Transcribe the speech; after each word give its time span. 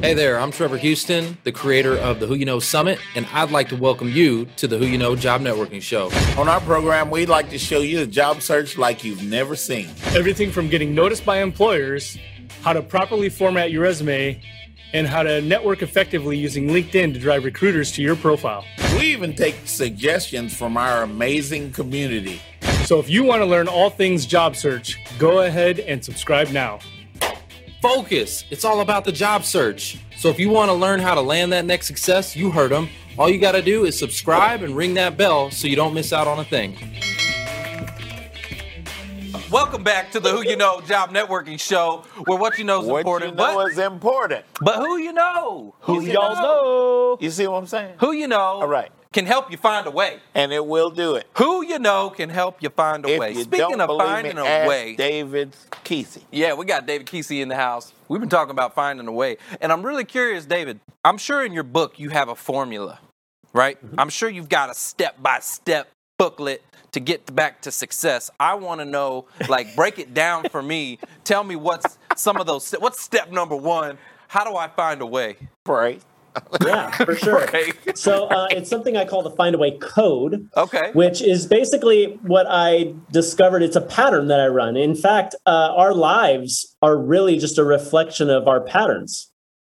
Hey 0.00 0.12
there, 0.12 0.38
I'm 0.38 0.50
Trevor 0.50 0.76
Houston, 0.76 1.38
the 1.44 1.52
creator 1.52 1.96
of 1.96 2.20
the 2.20 2.26
Who 2.26 2.34
You 2.34 2.44
Know 2.44 2.58
Summit, 2.58 2.98
and 3.14 3.26
I'd 3.32 3.50
like 3.50 3.68
to 3.70 3.76
welcome 3.76 4.10
you 4.10 4.46
to 4.56 4.66
the 4.66 4.76
Who 4.76 4.84
You 4.84 4.98
Know 4.98 5.16
Job 5.16 5.40
Networking 5.40 5.80
Show. 5.80 6.10
On 6.38 6.48
our 6.48 6.60
program, 6.60 7.10
we'd 7.10 7.30
like 7.30 7.48
to 7.50 7.58
show 7.58 7.80
you 7.80 8.00
a 8.00 8.06
job 8.06 8.42
search 8.42 8.76
like 8.76 9.02
you've 9.02 9.22
never 9.22 9.56
seen. 9.56 9.88
Everything 10.14 10.50
from 10.50 10.68
getting 10.68 10.94
noticed 10.94 11.24
by 11.24 11.38
employers, 11.38 12.18
how 12.62 12.72
to 12.74 12.82
properly 12.82 13.30
format 13.30 13.70
your 13.70 13.82
resume, 13.82 14.42
and 14.92 15.06
how 15.06 15.22
to 15.22 15.40
network 15.40 15.80
effectively 15.80 16.36
using 16.36 16.68
LinkedIn 16.68 17.14
to 17.14 17.18
drive 17.18 17.44
recruiters 17.44 17.90
to 17.92 18.02
your 18.02 18.16
profile. 18.16 18.64
We 18.98 19.06
even 19.12 19.34
take 19.34 19.56
suggestions 19.64 20.54
from 20.54 20.76
our 20.76 21.02
amazing 21.02 21.72
community. 21.72 22.42
So 22.84 22.98
if 23.00 23.08
you 23.08 23.24
want 23.24 23.40
to 23.40 23.46
learn 23.46 23.68
all 23.68 23.88
things 23.88 24.26
job 24.26 24.56
search, 24.56 24.98
go 25.18 25.40
ahead 25.40 25.80
and 25.80 26.04
subscribe 26.04 26.50
now. 26.50 26.80
Focus. 27.84 28.46
It's 28.48 28.64
all 28.64 28.80
about 28.80 29.04
the 29.04 29.12
job 29.12 29.44
search. 29.44 29.98
So 30.16 30.30
if 30.30 30.40
you 30.40 30.48
want 30.48 30.70
to 30.70 30.72
learn 30.72 31.00
how 31.00 31.14
to 31.14 31.20
land 31.20 31.52
that 31.52 31.66
next 31.66 31.86
success, 31.86 32.34
you 32.34 32.50
heard 32.50 32.70
them. 32.70 32.88
All 33.18 33.28
you 33.28 33.38
got 33.38 33.52
to 33.52 33.60
do 33.60 33.84
is 33.84 33.98
subscribe 33.98 34.62
and 34.62 34.74
ring 34.74 34.94
that 34.94 35.18
bell 35.18 35.50
so 35.50 35.68
you 35.68 35.76
don't 35.76 35.92
miss 35.92 36.10
out 36.10 36.26
on 36.26 36.38
a 36.38 36.44
thing. 36.44 36.78
Welcome 39.50 39.82
back 39.82 40.10
to 40.12 40.18
the 40.18 40.30
Who 40.30 40.48
You 40.48 40.56
Know 40.56 40.80
Job 40.80 41.10
Networking 41.10 41.60
Show, 41.60 42.06
where 42.24 42.38
what 42.38 42.56
you 42.56 42.64
know 42.64 42.80
is 42.80 42.86
What 42.86 43.00
important. 43.00 43.32
you 43.32 43.36
know 43.36 43.54
but, 43.54 43.72
is 43.72 43.78
important. 43.78 44.46
but 44.62 44.76
who 44.76 44.96
you 44.96 45.12
know? 45.12 45.74
Who 45.80 46.00
you 46.00 46.12
y'all 46.12 46.36
know? 46.36 47.18
You 47.20 47.28
see 47.28 47.46
what 47.46 47.58
I'm 47.58 47.66
saying? 47.66 47.96
Who 48.00 48.12
you 48.12 48.28
know 48.28 48.40
All 48.40 48.66
right. 48.66 48.92
Can 49.14 49.26
help 49.26 49.50
you 49.52 49.56
find 49.56 49.86
a 49.86 49.92
way. 49.92 50.18
And 50.34 50.52
it 50.52 50.66
will 50.66 50.90
do 50.90 51.14
it. 51.14 51.28
Who 51.36 51.64
you 51.64 51.78
know 51.78 52.10
can 52.10 52.28
help 52.28 52.60
you 52.60 52.68
find 52.68 53.06
a 53.06 53.08
If 53.08 53.20
way. 53.20 53.30
you 53.30 53.44
Speaking 53.44 53.78
don't 53.78 53.80
of 53.80 53.96
finding 53.96 54.34
me, 54.34 54.42
a 54.42 54.44
ask 54.44 54.68
way, 54.68 54.96
David 54.96 55.56
Keesee. 55.84 56.22
yeah, 56.32 56.54
we 56.54 56.64
got 56.66 56.84
David 56.84 57.06
Keesee 57.06 57.40
in 57.40 57.46
the 57.46 57.54
house. 57.54 57.92
We've 58.08 58.20
been 58.20 58.28
talking 58.28 58.50
about 58.50 58.74
finding 58.74 59.06
a 59.06 59.12
way. 59.12 59.36
And 59.60 59.70
I'm 59.70 59.86
really 59.86 60.04
curious, 60.04 60.46
David. 60.46 60.80
I'm 61.04 61.16
sure 61.16 61.44
in 61.44 61.52
your 61.52 61.62
book 61.62 62.00
you 62.00 62.10
have 62.10 62.28
a 62.28 62.34
formula, 62.34 62.98
right? 63.52 63.80
Mm-hmm. 63.86 64.00
I'm 64.00 64.08
sure 64.08 64.28
you've 64.28 64.48
got 64.48 64.68
a 64.68 64.74
step 64.74 65.22
by 65.22 65.38
step 65.38 65.88
booklet 66.18 66.64
to 66.90 66.98
get 66.98 67.32
back 67.32 67.62
to 67.62 67.70
success. 67.70 68.32
I 68.40 68.54
want 68.54 68.80
to 68.80 68.84
know, 68.84 69.26
like, 69.48 69.76
break 69.76 70.00
it 70.00 70.12
down 70.12 70.48
for 70.50 70.60
me. 70.60 70.98
Tell 71.22 71.44
me 71.44 71.54
what's 71.54 71.98
some 72.16 72.36
of 72.38 72.46
those, 72.46 72.72
what's 72.80 73.00
step 73.00 73.30
number 73.30 73.54
one? 73.54 73.96
How 74.26 74.42
do 74.42 74.56
I 74.56 74.66
find 74.66 75.00
a 75.02 75.06
way? 75.06 75.36
Pray. 75.64 76.00
Yeah, 76.64 76.90
for 77.04 77.14
sure. 77.14 77.44
Okay. 77.44 77.72
So 77.94 78.26
uh, 78.26 78.48
it's 78.50 78.68
something 78.70 78.96
I 78.96 79.04
call 79.04 79.22
the 79.22 79.30
Find 79.30 79.54
a 79.54 79.58
Way 79.58 79.78
Code, 79.78 80.48
Okay. 80.56 80.90
which 80.92 81.22
is 81.22 81.46
basically 81.46 82.18
what 82.22 82.46
I 82.48 82.94
discovered. 83.12 83.62
It's 83.62 83.76
a 83.76 83.80
pattern 83.80 84.28
that 84.28 84.40
I 84.40 84.46
run. 84.48 84.76
In 84.76 84.94
fact, 84.94 85.34
uh, 85.46 85.72
our 85.76 85.94
lives 85.94 86.76
are 86.82 86.96
really 86.96 87.38
just 87.38 87.58
a 87.58 87.64
reflection 87.64 88.30
of 88.30 88.48
our 88.48 88.60
patterns 88.60 89.30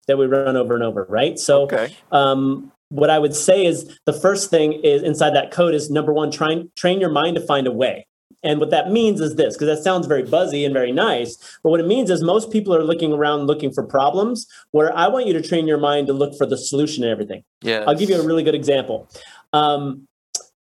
that 0.06 0.16
we 0.18 0.26
run 0.26 0.56
over 0.56 0.74
and 0.74 0.82
over, 0.82 1.06
right? 1.08 1.38
So, 1.38 1.62
Okay. 1.62 1.94
um, 2.10 2.72
what 2.88 3.08
I 3.10 3.18
would 3.20 3.36
say 3.36 3.64
is 3.64 3.98
the 4.04 4.12
first 4.12 4.50
thing 4.50 4.72
is 4.72 5.02
inside 5.02 5.30
that 5.36 5.52
code 5.52 5.74
is 5.74 5.90
number 5.90 6.12
one, 6.12 6.30
try 6.32 6.64
train 6.76 7.00
your 7.00 7.10
mind 7.10 7.36
to 7.36 7.40
find 7.40 7.66
a 7.68 7.72
way. 7.72 8.06
And 8.42 8.58
what 8.58 8.70
that 8.70 8.90
means 8.90 9.20
is 9.20 9.36
this, 9.36 9.54
because 9.54 9.66
that 9.66 9.82
sounds 9.82 10.06
very 10.06 10.22
buzzy 10.22 10.64
and 10.64 10.72
very 10.72 10.92
nice. 10.92 11.36
But 11.62 11.70
what 11.70 11.80
it 11.80 11.86
means 11.86 12.10
is 12.10 12.22
most 12.22 12.50
people 12.50 12.74
are 12.74 12.82
looking 12.82 13.12
around 13.12 13.46
looking 13.46 13.70
for 13.70 13.84
problems, 13.84 14.46
where 14.70 14.96
I 14.96 15.08
want 15.08 15.26
you 15.26 15.32
to 15.34 15.42
train 15.42 15.68
your 15.68 15.78
mind 15.78 16.06
to 16.06 16.12
look 16.12 16.36
for 16.38 16.46
the 16.46 16.56
solution 16.56 17.04
and 17.04 17.12
everything. 17.12 17.44
Yeah. 17.62 17.84
I'll 17.86 17.96
give 17.96 18.08
you 18.08 18.20
a 18.20 18.26
really 18.26 18.42
good 18.42 18.54
example. 18.54 19.08
Um, 19.52 20.06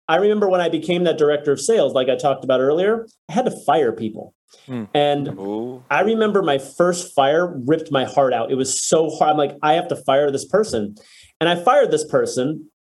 I 0.09 0.17
remember 0.17 0.49
when 0.49 0.61
I 0.61 0.69
became 0.69 1.05
that 1.05 1.17
director 1.17 1.53
of 1.53 1.61
sales, 1.61 1.95
like 1.95 2.09
I 2.09 2.17
talked 2.17 2.45
about 2.45 2.61
earlier, 2.61 3.07
I 3.31 3.33
had 3.33 3.47
to 3.47 3.65
fire 3.65 3.93
people. 3.93 4.35
Hmm. 4.67 4.85
And 4.93 5.29
Ooh. 5.29 5.83
I 5.91 6.03
remember 6.03 6.43
my 6.43 6.59
first 6.59 7.15
fire 7.15 7.47
ripped 7.47 7.91
my 7.91 8.05
heart 8.05 8.35
out. 8.35 8.51
It 8.51 8.57
was 8.57 8.79
so 8.79 9.09
hard. 9.09 9.31
I'm 9.31 9.37
like, 9.39 9.57
I 9.63 9.73
have 9.75 9.89
to 9.89 9.97
fire 9.97 10.31
this 10.31 10.45
person. 10.45 10.97
And 11.41 11.49
I 11.49 11.57
fired 11.57 11.91
this 11.91 12.05
person, 12.05 12.71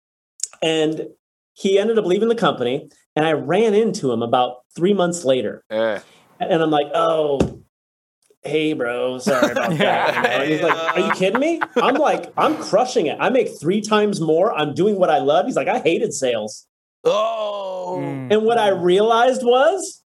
and 0.62 1.08
he 1.54 1.78
ended 1.78 1.98
up 1.98 2.04
leaving 2.06 2.28
the 2.28 2.34
company. 2.34 2.88
And 3.14 3.26
I 3.26 3.32
ran 3.32 3.74
into 3.74 4.10
him 4.10 4.22
about 4.22 4.58
three 4.74 4.94
months 4.94 5.24
later. 5.24 5.62
Eh. 5.70 5.98
And 6.40 6.62
I'm 6.62 6.70
like, 6.70 6.86
oh, 6.94 7.62
hey, 8.42 8.72
bro, 8.72 9.18
sorry 9.18 9.52
about 9.52 9.70
that. 9.78 10.14
You 10.16 10.22
know, 10.22 10.28
and 10.28 10.50
he's 10.50 10.62
like, 10.62 10.96
are 10.96 11.00
you 11.00 11.12
kidding 11.12 11.40
me? 11.40 11.60
I'm 11.76 11.94
like, 11.96 12.32
I'm 12.36 12.56
crushing 12.56 13.06
it. 13.06 13.16
I 13.20 13.28
make 13.28 13.48
three 13.60 13.80
times 13.82 14.20
more. 14.20 14.52
I'm 14.58 14.74
doing 14.74 14.96
what 14.96 15.10
I 15.10 15.18
love. 15.18 15.46
He's 15.46 15.56
like, 15.56 15.68
I 15.68 15.78
hated 15.80 16.12
sales. 16.14 16.66
oh. 17.04 18.00
And 18.00 18.44
what 18.44 18.56
I 18.58 18.68
realized 18.70 19.42
was 19.44 20.02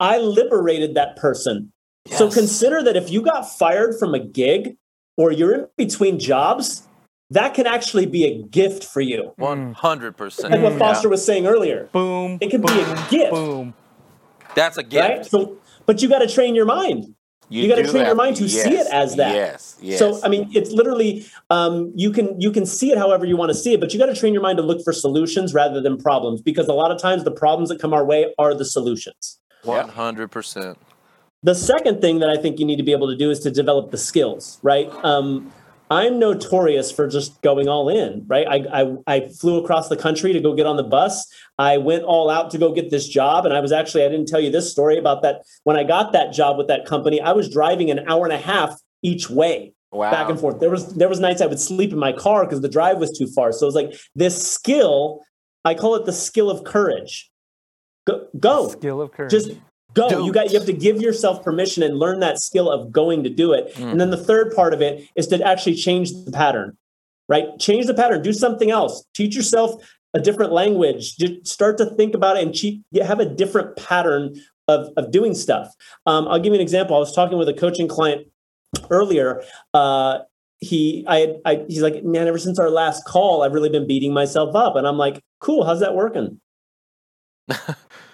I 0.00 0.18
liberated 0.18 0.94
that 0.94 1.16
person. 1.16 1.72
So 2.06 2.30
consider 2.30 2.82
that 2.84 2.96
if 2.96 3.10
you 3.10 3.20
got 3.20 3.42
fired 3.50 3.98
from 3.98 4.14
a 4.14 4.18
gig 4.18 4.76
or 5.16 5.30
you're 5.32 5.54
in 5.54 5.66
between 5.76 6.18
jobs, 6.18 6.87
that 7.30 7.54
can 7.54 7.66
actually 7.66 8.06
be 8.06 8.24
a 8.24 8.42
gift 8.42 8.84
for 8.84 9.00
you. 9.00 9.34
100%. 9.38 10.50
Like 10.50 10.62
what 10.62 10.78
Foster 10.78 11.08
was 11.08 11.24
saying 11.24 11.46
earlier. 11.46 11.88
Boom. 11.92 12.38
It 12.40 12.50
can 12.50 12.62
be 12.62 12.72
a 12.72 13.06
gift, 13.10 13.32
Boom. 13.32 13.74
That's 14.54 14.78
a 14.78 14.82
gift. 14.82 15.08
right? 15.08 15.26
So, 15.26 15.58
but 15.86 16.02
you 16.02 16.08
got 16.08 16.20
to 16.20 16.28
train 16.28 16.54
your 16.54 16.66
mind. 16.66 17.14
You 17.50 17.68
gotta 17.68 17.82
do 17.82 17.90
train 17.90 18.04
your 18.04 18.14
mind 18.14 18.36
to 18.36 18.48
see 18.48 18.74
it 18.74 18.86
as 18.92 19.16
that. 19.16 19.34
Yes. 19.34 19.78
Yes. 19.80 19.98
So 19.98 20.20
I 20.22 20.28
mean, 20.28 20.50
it's 20.52 20.70
literally 20.70 21.26
um, 21.50 21.92
you 21.94 22.10
can 22.10 22.38
you 22.40 22.50
can 22.50 22.66
see 22.66 22.92
it 22.92 22.98
however 22.98 23.24
you 23.24 23.36
want 23.36 23.50
to 23.50 23.54
see 23.54 23.72
it, 23.72 23.80
but 23.80 23.92
you 23.92 23.98
got 23.98 24.06
to 24.06 24.14
train 24.14 24.34
your 24.34 24.42
mind 24.42 24.58
to 24.58 24.62
look 24.62 24.84
for 24.84 24.92
solutions 24.92 25.54
rather 25.54 25.80
than 25.80 25.96
problems 25.96 26.42
because 26.42 26.68
a 26.68 26.74
lot 26.74 26.90
of 26.90 27.00
times 27.00 27.24
the 27.24 27.30
problems 27.30 27.70
that 27.70 27.80
come 27.80 27.94
our 27.94 28.04
way 28.04 28.34
are 28.38 28.54
the 28.54 28.64
solutions. 28.64 29.40
100%. 29.64 30.76
The 31.42 31.54
second 31.54 32.00
thing 32.00 32.18
that 32.18 32.28
I 32.28 32.36
think 32.36 32.58
you 32.58 32.66
need 32.66 32.76
to 32.76 32.82
be 32.82 32.92
able 32.92 33.08
to 33.08 33.16
do 33.16 33.30
is 33.30 33.40
to 33.40 33.50
develop 33.50 33.90
the 33.90 33.98
skills, 33.98 34.58
right? 34.62 34.90
Um, 35.04 35.52
I'm 35.90 36.18
notorious 36.18 36.92
for 36.92 37.06
just 37.06 37.40
going 37.42 37.68
all 37.68 37.88
in, 37.88 38.24
right? 38.26 38.46
I, 38.46 38.82
I, 38.82 38.96
I 39.06 39.28
flew 39.28 39.62
across 39.62 39.88
the 39.88 39.96
country 39.96 40.32
to 40.32 40.40
go 40.40 40.54
get 40.54 40.66
on 40.66 40.76
the 40.76 40.82
bus. 40.82 41.26
I 41.58 41.78
went 41.78 42.04
all 42.04 42.30
out 42.30 42.50
to 42.50 42.58
go 42.58 42.72
get 42.72 42.90
this 42.90 43.08
job. 43.08 43.44
And 43.46 43.54
I 43.54 43.60
was 43.60 43.72
actually, 43.72 44.04
I 44.04 44.08
didn't 44.08 44.28
tell 44.28 44.40
you 44.40 44.50
this 44.50 44.70
story 44.70 44.98
about 44.98 45.22
that. 45.22 45.42
When 45.64 45.76
I 45.76 45.84
got 45.84 46.12
that 46.12 46.32
job 46.32 46.58
with 46.58 46.68
that 46.68 46.84
company, 46.84 47.20
I 47.20 47.32
was 47.32 47.48
driving 47.48 47.90
an 47.90 48.00
hour 48.08 48.24
and 48.24 48.32
a 48.32 48.38
half 48.38 48.80
each 49.02 49.30
way 49.30 49.72
wow. 49.92 50.10
back 50.10 50.28
and 50.28 50.38
forth. 50.38 50.60
There 50.60 50.70
was 50.70 50.94
there 50.94 51.08
was 51.08 51.20
nights 51.20 51.40
I 51.40 51.46
would 51.46 51.60
sleep 51.60 51.92
in 51.92 51.98
my 51.98 52.12
car 52.12 52.44
because 52.44 52.60
the 52.60 52.68
drive 52.68 52.98
was 52.98 53.16
too 53.16 53.26
far. 53.26 53.52
So 53.52 53.64
it 53.64 53.68
was 53.68 53.74
like 53.74 53.94
this 54.14 54.50
skill. 54.50 55.20
I 55.64 55.74
call 55.74 55.94
it 55.96 56.06
the 56.06 56.12
skill 56.12 56.50
of 56.50 56.64
courage. 56.64 57.30
Go, 58.06 58.26
go. 58.38 58.68
Skill 58.68 59.02
of 59.02 59.12
courage. 59.12 59.30
just 59.30 59.50
go. 59.98 60.08
Do 60.08 60.24
You 60.24 60.32
got 60.32 60.50
you 60.50 60.58
have 60.58 60.66
to 60.66 60.72
give 60.72 61.00
yourself 61.00 61.42
permission 61.42 61.82
and 61.82 61.98
learn 61.98 62.20
that 62.20 62.38
skill 62.38 62.70
of 62.70 62.92
going 62.92 63.24
to 63.24 63.30
do 63.30 63.52
it. 63.52 63.74
Mm. 63.74 63.92
And 63.92 64.00
then 64.00 64.10
the 64.10 64.16
third 64.16 64.54
part 64.54 64.72
of 64.74 64.80
it 64.80 65.08
is 65.16 65.26
to 65.28 65.42
actually 65.46 65.74
change 65.74 66.12
the 66.24 66.32
pattern. 66.32 66.76
Right? 67.28 67.46
Change 67.58 67.86
the 67.86 67.94
pattern. 67.94 68.22
Do 68.22 68.32
something 68.32 68.70
else. 68.70 69.04
Teach 69.14 69.36
yourself 69.36 69.82
a 70.14 70.20
different 70.20 70.52
language. 70.52 71.16
Just 71.16 71.46
start 71.46 71.76
to 71.78 71.86
think 71.86 72.14
about 72.14 72.36
it 72.36 72.42
and 72.42 72.54
cheat, 72.54 72.82
have 73.02 73.20
a 73.20 73.26
different 73.26 73.76
pattern 73.76 74.34
of, 74.66 74.88
of 74.96 75.10
doing 75.10 75.34
stuff. 75.34 75.74
Um, 76.06 76.26
I'll 76.28 76.38
give 76.38 76.52
you 76.52 76.54
an 76.54 76.60
example. 76.60 76.96
I 76.96 76.98
was 76.98 77.14
talking 77.14 77.38
with 77.38 77.48
a 77.48 77.54
coaching 77.54 77.88
client 77.88 78.26
earlier. 78.90 79.42
Uh, 79.74 80.20
he, 80.60 81.04
I, 81.06 81.18
had- 81.18 81.36
I, 81.44 81.64
he's 81.68 81.82
like, 81.82 82.04
man, 82.04 82.26
ever 82.26 82.38
since 82.38 82.58
our 82.58 82.70
last 82.70 83.04
call, 83.04 83.42
I've 83.42 83.52
really 83.52 83.68
been 83.68 83.86
beating 83.86 84.12
myself 84.12 84.54
up. 84.54 84.76
And 84.76 84.86
I'm 84.86 84.98
like, 84.98 85.22
cool. 85.40 85.64
How's 85.64 85.80
that 85.80 85.94
working? 85.94 86.40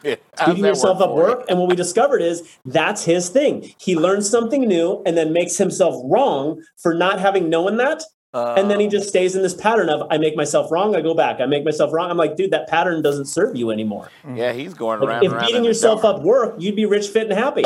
Yeah. 0.03 0.17
How's 0.37 0.49
beating 0.51 0.65
yourself 0.67 1.01
up 1.01 1.11
for 1.11 1.17
you? 1.17 1.35
work. 1.37 1.45
And 1.49 1.59
what 1.59 1.69
we 1.71 1.77
discovered 1.77 2.21
is 2.21 2.47
that's 2.67 3.05
his 3.05 3.31
thing. 3.31 3.73
He 3.79 3.97
learns 3.97 4.29
something 4.29 4.69
new 4.69 5.03
and 5.07 5.17
then 5.17 5.33
makes 5.33 5.57
himself 5.57 5.95
wrong 6.05 6.63
for 6.77 6.93
not 6.93 7.21
having 7.21 7.49
known 7.49 7.79
that. 7.79 8.03
Uh, 8.35 8.55
And 8.59 8.71
then 8.71 8.81
he 8.81 8.87
just 8.89 9.09
stays 9.09 9.35
in 9.35 9.41
this 9.43 9.55
pattern 9.55 9.89
of 9.89 10.07
I 10.11 10.19
make 10.19 10.37
myself 10.37 10.71
wrong, 10.71 10.95
I 10.95 11.01
go 11.01 11.15
back, 11.15 11.41
I 11.41 11.47
make 11.47 11.65
myself 11.65 11.91
wrong. 11.93 12.11
I'm 12.11 12.17
like, 12.19 12.37
dude, 12.37 12.51
that 12.51 12.69
pattern 12.69 13.01
doesn't 13.01 13.27
serve 13.27 13.57
you 13.57 13.71
anymore. 13.71 14.11
Yeah, 14.35 14.53
he's 14.53 14.75
going 14.75 15.01
Like, 15.01 15.09
around. 15.09 15.25
if 15.25 15.33
around 15.33 15.41
beating 15.47 15.57
in 15.63 15.65
yourself 15.65 16.05
up 16.05 16.21
work, 16.23 16.57
you'd 16.59 16.77
be 16.77 16.85
rich, 16.85 17.09
fit, 17.09 17.31
and 17.31 17.39
happy. 17.39 17.65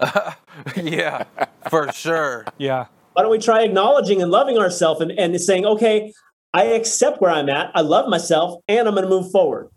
yeah, 0.76 1.24
for 1.70 1.90
sure. 1.92 2.44
yeah. 2.58 2.86
Why 3.14 3.22
don't 3.22 3.30
we 3.30 3.38
try 3.38 3.62
acknowledging 3.62 4.20
and 4.22 4.30
loving 4.30 4.58
ourselves 4.58 5.00
and, 5.00 5.12
and 5.12 5.40
saying, 5.40 5.64
okay, 5.64 6.12
I 6.52 6.64
accept 6.64 7.20
where 7.20 7.30
I'm 7.30 7.48
at, 7.48 7.70
I 7.74 7.80
love 7.80 8.08
myself, 8.08 8.60
and 8.68 8.86
I'm 8.88 8.94
gonna 8.94 9.08
move 9.08 9.30
forward. 9.30 9.68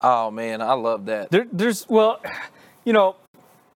Oh 0.00 0.30
man, 0.30 0.60
I 0.62 0.74
love 0.74 1.06
that. 1.06 1.30
There, 1.30 1.46
there's 1.52 1.88
well, 1.88 2.20
you 2.84 2.92
know, 2.92 3.16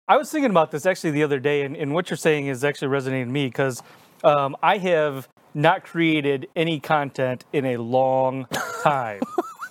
I 0.07 0.17
was 0.17 0.31
thinking 0.31 0.49
about 0.51 0.71
this 0.71 0.85
actually 0.85 1.11
the 1.11 1.23
other 1.23 1.39
day, 1.39 1.61
and, 1.63 1.75
and 1.77 1.93
what 1.93 2.09
you're 2.09 2.17
saying 2.17 2.47
is 2.47 2.63
actually 2.63 2.89
resonating 2.89 3.27
with 3.27 3.33
me 3.33 3.47
because 3.47 3.81
um, 4.23 4.55
I 4.61 4.77
have 4.79 5.27
not 5.53 5.83
created 5.83 6.47
any 6.55 6.79
content 6.79 7.45
in 7.53 7.65
a 7.65 7.77
long 7.77 8.47
time. 8.83 9.21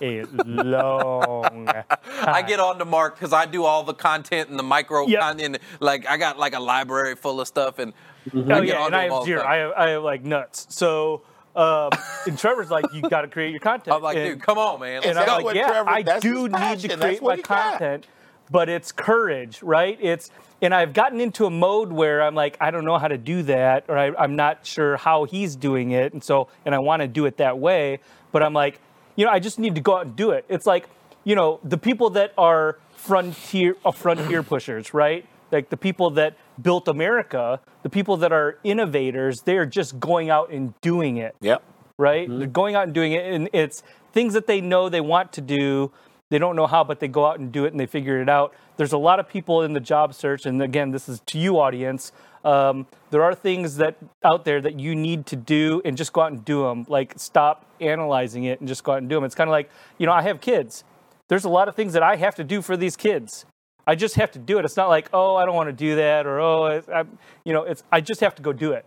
a 0.01 0.25
long 0.31 1.65
time. 1.67 1.83
I 2.27 2.41
get 2.41 2.59
on 2.59 2.79
to 2.79 2.85
Mark 2.85 3.15
because 3.15 3.33
I 3.33 3.45
do 3.45 3.65
all 3.65 3.83
the 3.83 3.93
content 3.93 4.49
and 4.49 4.57
the 4.57 4.63
micro 4.63 5.07
Yep. 5.07 5.19
content. 5.19 5.57
Like 5.79 6.07
I 6.07 6.17
got 6.17 6.39
like 6.39 6.55
a 6.55 6.59
library 6.59 7.15
full 7.15 7.41
of 7.41 7.47
stuff, 7.47 7.79
and 7.79 7.93
Oh 8.35 8.55
I 8.55 8.61
yeah, 8.61 8.85
and 8.85 8.95
I 8.95 9.03
have 9.05 9.23
zero. 9.25 9.43
I 9.43 9.55
have, 9.57 9.71
I 9.73 9.89
have 9.89 10.03
like 10.03 10.23
nuts. 10.23 10.67
So, 10.69 11.23
um, 11.59 11.89
and 12.25 12.37
Trevor's 12.37 12.69
like, 12.69 12.85
you 12.93 13.01
got 13.01 13.21
to 13.21 13.27
create 13.27 13.51
your 13.51 13.59
content. 13.59 13.95
I'm 13.95 14.01
like, 14.01 14.17
and, 14.17 14.35
dude, 14.35 14.41
come 14.41 14.57
on, 14.57 14.79
man. 14.79 15.03
and 15.03 15.15
Let's 15.15 15.29
I'm 15.29 15.43
like, 15.43 15.55
yeah, 15.55 15.67
Trevor- 15.67 15.89
I 15.89 16.01
do 16.19 16.47
need 16.47 16.79
to 16.79 16.97
create 16.97 17.21
my 17.21 17.35
he 17.35 17.41
got. 17.41 17.71
content 17.71 18.07
but 18.51 18.69
it's 18.69 18.91
courage, 18.91 19.61
right? 19.61 19.97
It's 20.01 20.31
and 20.61 20.73
I've 20.73 20.93
gotten 20.93 21.21
into 21.21 21.45
a 21.45 21.49
mode 21.49 21.91
where 21.91 22.21
I'm 22.21 22.35
like, 22.35 22.57
I 22.59 22.71
don't 22.71 22.83
know 22.83 22.97
how 22.97 23.07
to 23.07 23.17
do 23.17 23.43
that, 23.43 23.85
or 23.87 23.97
I, 23.97 24.11
I'm 24.17 24.35
not 24.35 24.65
sure 24.65 24.97
how 24.97 25.23
he's 25.23 25.55
doing 25.55 25.91
it, 25.91 26.13
and 26.13 26.23
so 26.23 26.47
and 26.65 26.73
I 26.75 26.79
want 26.79 27.01
to 27.01 27.07
do 27.07 27.25
it 27.25 27.37
that 27.37 27.59
way, 27.59 27.99
but 28.31 28.43
I'm 28.43 28.53
like, 28.53 28.79
you 29.15 29.25
know, 29.25 29.31
I 29.31 29.39
just 29.39 29.59
need 29.59 29.75
to 29.75 29.81
go 29.81 29.97
out 29.97 30.05
and 30.05 30.15
do 30.15 30.31
it. 30.31 30.45
It's 30.49 30.65
like, 30.65 30.89
you 31.23 31.35
know, 31.35 31.59
the 31.63 31.77
people 31.77 32.11
that 32.11 32.33
are 32.37 32.77
frontier 32.95 33.75
uh, 33.85 33.91
frontier 33.91 34.43
pushers, 34.43 34.93
right? 34.93 35.25
Like 35.51 35.69
the 35.69 35.77
people 35.77 36.11
that 36.11 36.35
built 36.61 36.87
America, 36.87 37.59
the 37.83 37.89
people 37.89 38.17
that 38.17 38.31
are 38.31 38.57
innovators, 38.63 39.41
they're 39.41 39.65
just 39.65 39.99
going 39.99 40.29
out 40.29 40.51
and 40.51 40.73
doing 40.81 41.17
it 41.17 41.35
Yep. 41.41 41.63
right? 41.97 42.27
They're 42.29 42.47
going 42.47 42.75
out 42.75 42.83
and 42.83 42.93
doing 42.93 43.13
it, 43.13 43.25
and 43.33 43.49
it's 43.53 43.83
things 44.13 44.33
that 44.33 44.47
they 44.47 44.61
know 44.61 44.89
they 44.89 45.01
want 45.01 45.31
to 45.33 45.41
do. 45.41 45.91
They 46.29 46.37
don't 46.37 46.55
know 46.55 46.67
how, 46.67 46.83
but 46.83 46.99
they 46.99 47.07
go 47.07 47.25
out 47.25 47.39
and 47.39 47.51
do 47.51 47.65
it, 47.65 47.71
and 47.71 47.79
they 47.79 47.85
figure 47.87 48.21
it 48.21 48.29
out. 48.29 48.53
There's 48.77 48.93
a 48.93 48.97
lot 48.97 49.19
of 49.19 49.27
people 49.27 49.63
in 49.63 49.73
the 49.73 49.79
job 49.79 50.13
search, 50.13 50.45
and 50.45 50.61
again, 50.61 50.91
this 50.91 51.09
is 51.09 51.21
to 51.27 51.39
you, 51.39 51.59
audience. 51.59 52.11
Um, 52.45 52.87
there 53.09 53.23
are 53.23 53.35
things 53.35 53.77
that 53.77 53.97
out 54.23 54.45
there 54.45 54.61
that 54.61 54.79
you 54.79 54.95
need 54.95 55.25
to 55.27 55.35
do, 55.35 55.81
and 55.83 55.97
just 55.97 56.13
go 56.13 56.21
out 56.21 56.31
and 56.31 56.45
do 56.45 56.63
them. 56.63 56.85
Like 56.87 57.13
stop 57.17 57.65
analyzing 57.81 58.43
it 58.45 58.59
and 58.59 58.67
just 58.67 58.83
go 58.83 58.93
out 58.93 58.99
and 58.99 59.09
do 59.09 59.15
them. 59.15 59.23
It's 59.23 59.35
kind 59.35 59.49
of 59.49 59.51
like 59.51 59.69
you 59.97 60.05
know, 60.05 60.13
I 60.13 60.21
have 60.21 60.39
kids. 60.39 60.83
There's 61.27 61.45
a 61.45 61.49
lot 61.49 61.67
of 61.67 61.75
things 61.75 61.93
that 61.93 62.03
I 62.03 62.15
have 62.15 62.35
to 62.35 62.43
do 62.43 62.61
for 62.61 62.77
these 62.77 62.95
kids. 62.95 63.45
I 63.87 63.95
just 63.95 64.15
have 64.15 64.31
to 64.31 64.39
do 64.39 64.59
it. 64.59 64.65
It's 64.65 64.77
not 64.77 64.89
like, 64.89 65.09
oh, 65.13 65.35
I 65.35 65.45
don't 65.45 65.55
want 65.55 65.69
to 65.69 65.73
do 65.73 65.95
that, 65.95 66.25
or 66.27 66.39
oh, 66.39 66.65
it's, 66.67 66.87
I'm, 66.89 67.17
you 67.43 67.53
know, 67.53 67.63
it's 67.63 67.83
I 67.91 68.01
just 68.01 68.21
have 68.21 68.35
to 68.35 68.41
go 68.41 68.53
do 68.53 68.71
it. 68.73 68.85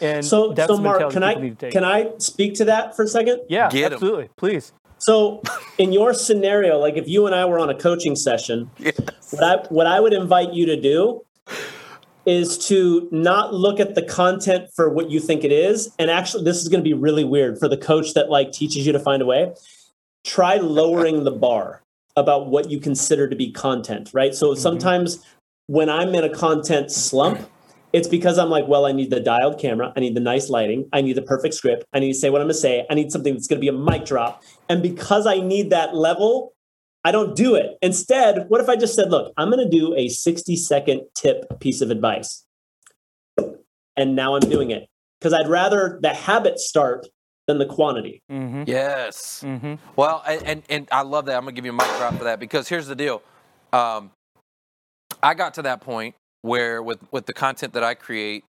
And 0.00 0.24
So, 0.24 0.52
that's 0.52 0.68
so 0.68 0.78
Mark, 0.78 1.10
can 1.12 1.22
I 1.22 1.30
people 1.30 1.42
need 1.42 1.58
to 1.58 1.66
take. 1.66 1.72
can 1.72 1.84
I 1.84 2.10
speak 2.18 2.54
to 2.54 2.64
that 2.66 2.96
for 2.96 3.02
a 3.02 3.08
second? 3.08 3.40
Yeah, 3.48 3.68
Get 3.70 3.86
'em. 3.86 3.92
absolutely. 3.94 4.30
Please. 4.36 4.72
So, 4.98 5.42
in 5.78 5.92
your 5.92 6.14
scenario, 6.14 6.78
like 6.78 6.96
if 6.96 7.08
you 7.08 7.26
and 7.26 7.34
I 7.34 7.44
were 7.44 7.58
on 7.58 7.68
a 7.70 7.74
coaching 7.74 8.14
session, 8.16 8.70
what 9.30 9.42
I 9.42 9.56
what 9.68 9.86
I 9.86 10.00
would 10.00 10.12
invite 10.12 10.52
you 10.52 10.66
to 10.66 10.80
do 10.80 11.22
is 12.24 12.56
to 12.68 13.08
not 13.10 13.52
look 13.52 13.80
at 13.80 13.96
the 13.96 14.02
content 14.02 14.68
for 14.76 14.88
what 14.88 15.10
you 15.10 15.18
think 15.18 15.42
it 15.42 15.50
is, 15.50 15.92
and 15.98 16.08
actually, 16.10 16.44
this 16.44 16.62
is 16.62 16.68
going 16.68 16.78
to 16.80 16.88
be 16.88 16.94
really 16.94 17.24
weird 17.24 17.58
for 17.58 17.68
the 17.68 17.76
coach 17.76 18.14
that 18.14 18.30
like 18.30 18.52
teaches 18.52 18.86
you 18.86 18.92
to 18.92 19.00
find 19.00 19.20
a 19.22 19.26
way. 19.26 19.52
Try 20.24 20.56
lowering 20.58 21.24
the 21.24 21.32
bar 21.32 21.82
about 22.16 22.48
what 22.48 22.70
you 22.70 22.78
consider 22.78 23.28
to 23.28 23.36
be 23.36 23.50
content, 23.50 24.10
right? 24.12 24.34
So 24.34 24.50
mm-hmm. 24.50 24.60
sometimes 24.60 25.24
when 25.66 25.88
I'm 25.88 26.14
in 26.14 26.24
a 26.24 26.30
content 26.30 26.90
slump, 26.90 27.48
it's 27.92 28.08
because 28.08 28.38
I'm 28.38 28.48
like, 28.48 28.66
well, 28.68 28.86
I 28.86 28.92
need 28.92 29.10
the 29.10 29.20
dialed 29.20 29.58
camera, 29.58 29.92
I 29.94 30.00
need 30.00 30.16
the 30.16 30.20
nice 30.20 30.48
lighting, 30.48 30.88
I 30.92 31.02
need 31.02 31.14
the 31.14 31.22
perfect 31.22 31.54
script, 31.54 31.84
I 31.92 32.00
need 32.00 32.12
to 32.12 32.18
say 32.18 32.30
what 32.30 32.40
I'm 32.40 32.46
going 32.46 32.54
to 32.54 32.60
say, 32.60 32.86
I 32.88 32.94
need 32.94 33.12
something 33.12 33.34
that's 33.34 33.46
going 33.46 33.60
to 33.60 33.60
be 33.60 33.68
a 33.68 33.72
mic 33.72 34.06
drop, 34.06 34.42
and 34.68 34.82
because 34.82 35.26
I 35.26 35.40
need 35.40 35.70
that 35.70 35.94
level, 35.94 36.54
I 37.04 37.10
don't 37.10 37.34
do 37.34 37.54
it. 37.54 37.78
Instead, 37.82 38.48
what 38.48 38.60
if 38.60 38.68
I 38.68 38.76
just 38.76 38.94
said, 38.94 39.10
look, 39.10 39.32
I'm 39.36 39.50
going 39.50 39.68
to 39.68 39.76
do 39.76 39.94
a 39.94 40.08
60 40.08 40.56
second 40.56 41.02
tip 41.14 41.58
piece 41.60 41.80
of 41.80 41.90
advice. 41.90 42.44
And 43.96 44.16
now 44.16 44.36
I'm 44.36 44.48
doing 44.48 44.70
it 44.70 44.88
because 45.20 45.32
I'd 45.32 45.48
rather 45.48 45.98
the 46.00 46.14
habit 46.14 46.58
start 46.58 47.06
than 47.52 47.66
the 47.66 47.72
quantity. 47.72 48.22
Mm-hmm. 48.30 48.64
Yes. 48.66 49.42
Mm-hmm. 49.44 49.74
Well, 49.96 50.22
and, 50.26 50.42
and 50.44 50.62
and 50.68 50.88
I 50.90 51.02
love 51.02 51.26
that. 51.26 51.36
I'm 51.36 51.42
gonna 51.42 51.52
give 51.52 51.64
you 51.64 51.72
a 51.72 51.74
mic 51.74 51.86
drop 51.98 52.16
for 52.16 52.24
that 52.24 52.40
because 52.40 52.68
here's 52.68 52.86
the 52.86 52.96
deal. 52.96 53.22
Um, 53.72 54.10
I 55.22 55.34
got 55.34 55.54
to 55.54 55.62
that 55.62 55.80
point 55.80 56.14
where 56.42 56.82
with 56.82 56.98
with 57.10 57.26
the 57.26 57.32
content 57.32 57.74
that 57.74 57.84
I 57.84 57.94
create, 57.94 58.44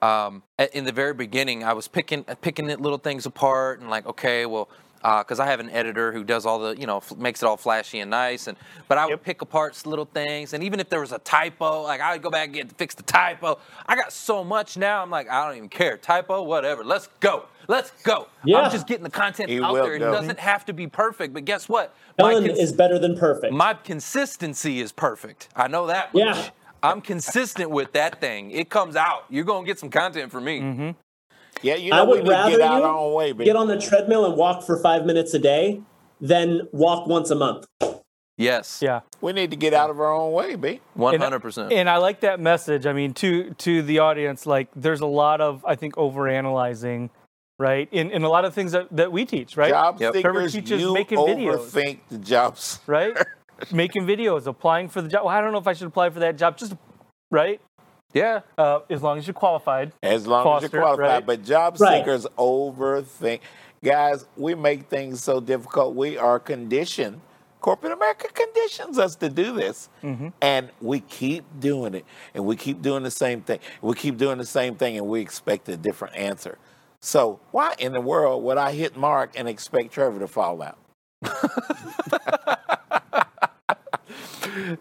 um, 0.00 0.42
in 0.72 0.84
the 0.84 0.92
very 0.92 1.14
beginning, 1.14 1.64
I 1.64 1.72
was 1.72 1.88
picking 1.88 2.24
picking 2.40 2.66
little 2.66 2.98
things 2.98 3.26
apart 3.26 3.80
and 3.80 3.90
like, 3.90 4.06
okay, 4.06 4.46
well, 4.46 4.68
Uh, 5.04 5.18
because 5.22 5.40
I 5.40 5.46
have 5.46 5.58
an 5.58 5.68
editor 5.70 6.12
who 6.12 6.22
does 6.22 6.46
all 6.46 6.60
the, 6.60 6.76
you 6.78 6.86
know, 6.86 6.98
f- 6.98 7.16
makes 7.16 7.42
it 7.42 7.46
all 7.46 7.56
flashy 7.56 7.98
and 8.00 8.10
nice, 8.10 8.46
and 8.46 8.56
but 8.86 8.98
I 8.98 9.04
would 9.06 9.10
Yep. 9.12 9.22
pick 9.24 9.42
apart 9.42 9.80
little 9.84 10.04
things, 10.04 10.52
and 10.52 10.62
even 10.62 10.78
if 10.78 10.88
there 10.90 11.00
was 11.00 11.10
a 11.12 11.18
typo, 11.18 11.82
like 11.82 12.00
I 12.00 12.12
would 12.12 12.22
go 12.22 12.30
back 12.30 12.46
and 12.46 12.54
get 12.54 12.72
fix 12.78 12.94
the 12.94 13.02
typo. 13.02 13.58
I 13.86 13.96
got 13.96 14.12
so 14.12 14.44
much 14.44 14.76
now. 14.76 15.02
I'm 15.02 15.10
like, 15.10 15.28
I 15.28 15.44
don't 15.46 15.56
even 15.56 15.68
care. 15.68 15.96
Typo, 15.96 16.42
whatever. 16.42 16.84
Let's 16.84 17.08
go. 17.20 17.46
Let's 17.68 17.90
go. 18.02 18.28
Yeah. 18.44 18.58
I'm 18.60 18.70
just 18.70 18.86
getting 18.86 19.04
the 19.04 19.10
content 19.10 19.48
He 19.50 19.60
out 19.60 19.72
will 19.72 19.84
there. 19.84 19.94
It 19.94 20.00
doesn't 20.00 20.38
have 20.38 20.64
to 20.66 20.72
be 20.72 20.86
perfect, 20.86 21.32
but 21.34 21.44
guess 21.44 21.68
what? 21.68 21.94
My, 22.18 22.32
Done 22.34 22.46
cons- 22.46 22.58
is 22.58 22.72
better 22.72 22.98
than 22.98 23.16
perfect. 23.16 23.52
my 23.52 23.74
consistency 23.74 24.80
is 24.80 24.92
perfect. 24.92 25.48
I 25.56 25.68
know 25.68 25.86
that. 25.86 26.12
Much. 26.14 26.22
Yeah. 26.24 26.50
I'm 26.84 27.00
consistent 27.00 27.70
with 27.70 27.92
that 27.92 28.20
thing. 28.20 28.50
It 28.50 28.68
comes 28.68 28.96
out. 28.96 29.24
You're 29.30 29.44
gonna 29.44 29.64
get 29.66 29.78
some 29.78 29.90
content 29.90 30.30
from 30.32 30.44
me. 30.44 30.60
Mm-hmm. 30.60 30.90
Yeah, 31.62 31.76
you 31.76 31.90
know, 31.90 32.04
we 32.04 32.10
would 32.10 32.24
need 32.24 32.24
to 32.24 32.30
rather 32.30 32.50
get 32.50 32.60
out 32.60 32.78
you 32.78 32.84
our 32.84 32.96
own 32.96 33.14
way, 33.14 33.32
baby. 33.32 33.44
Get 33.44 33.56
on 33.56 33.68
the 33.68 33.80
treadmill 33.80 34.26
and 34.26 34.36
walk 34.36 34.64
for 34.64 34.76
five 34.76 35.06
minutes 35.06 35.32
a 35.34 35.38
day 35.38 35.82
than 36.20 36.68
walk 36.72 37.06
once 37.06 37.30
a 37.30 37.34
month. 37.34 37.66
Yes. 38.38 38.80
Yeah. 38.82 39.00
we 39.20 39.32
need 39.32 39.50
to 39.50 39.56
get 39.56 39.74
out 39.74 39.90
of 39.90 40.00
our 40.00 40.12
own 40.12 40.32
way, 40.32 40.56
B. 40.56 40.80
Hundred 40.98 41.40
percent. 41.40 41.72
And 41.72 41.88
I 41.88 41.98
like 41.98 42.20
that 42.20 42.40
message. 42.40 42.86
I 42.86 42.92
mean, 42.92 43.12
to 43.14 43.50
to 43.54 43.82
the 43.82 44.00
audience, 44.00 44.46
like 44.46 44.68
there's 44.74 45.00
a 45.00 45.06
lot 45.06 45.40
of 45.40 45.64
I 45.64 45.76
think 45.76 45.94
overanalyzing, 45.94 47.10
right? 47.58 47.88
In 47.92 48.10
in 48.10 48.24
a 48.24 48.28
lot 48.28 48.44
of 48.44 48.54
things 48.54 48.72
that, 48.72 48.88
that 48.96 49.12
we 49.12 49.24
teach, 49.24 49.56
right? 49.56 49.70
Job 49.70 50.00
Yep. 50.00 50.14
Trevor 50.14 50.48
seekers, 50.48 50.52
teaches 50.52 50.80
you 50.80 50.92
making 50.92 51.18
videos. 51.18 51.58
overthink 51.58 51.98
the 52.08 52.18
jobs. 52.18 52.80
Right? 52.86 53.16
Making 53.70 54.06
videos, 54.06 54.46
applying 54.48 54.88
for 54.88 55.00
the 55.00 55.08
job. 55.08 55.24
Well, 55.24 55.32
I 55.32 55.40
don't 55.40 55.52
know 55.52 55.58
if 55.58 55.68
I 55.68 55.72
should 55.72 55.86
apply 55.86 56.10
for 56.10 56.18
that 56.18 56.36
job. 56.36 56.56
Just 56.56 56.74
right? 57.30 57.60
Yeah. 58.14 58.40
Uh, 58.58 58.80
as 58.90 59.02
long 59.02 59.18
as 59.18 59.26
you're 59.26 59.34
qualified. 59.34 59.92
As 60.02 60.26
long 60.26 60.56
as 60.62 60.62
you're 60.70 60.80
qualified. 60.82 60.98
right? 61.06 61.26
But 61.26 61.44
job 61.44 61.76
Right. 61.80 61.98
seekers 62.00 62.26
overthink. 62.38 63.40
Guys, 63.82 64.26
we 64.36 64.54
make 64.54 64.88
things 64.88 65.22
so 65.22 65.40
difficult. 65.40 65.94
We 65.94 66.16
are 66.18 66.38
conditioned. 66.38 67.20
Corporate 67.60 67.92
America 67.92 68.28
conditions 68.32 68.98
us 68.98 69.14
to 69.16 69.28
do 69.28 69.52
this. 69.54 69.88
Mm-hmm. 70.02 70.28
And 70.40 70.70
we 70.80 71.00
keep 71.00 71.44
doing 71.60 71.94
it. 71.94 72.04
And 72.34 72.44
we 72.44 72.56
keep 72.56 72.82
doing 72.82 73.02
the 73.02 73.10
same 73.10 73.40
thing. 73.40 73.60
We 73.80 73.94
keep 73.94 74.18
doing 74.18 74.38
the 74.38 74.44
same 74.46 74.74
thing 74.74 74.96
and 74.98 75.06
we 75.06 75.20
expect 75.20 75.68
a 75.68 75.76
different 75.76 76.16
answer. 76.16 76.58
So 77.00 77.40
why 77.50 77.74
in 77.78 77.92
the 77.92 78.00
world 78.00 78.42
would 78.44 78.58
I 78.58 78.72
hit 78.72 78.96
Mark 78.96 79.30
and 79.36 79.48
expect 79.48 79.92
Trevor 79.92 80.20
to 80.20 80.28
fall 80.28 80.62
out? 80.62 80.78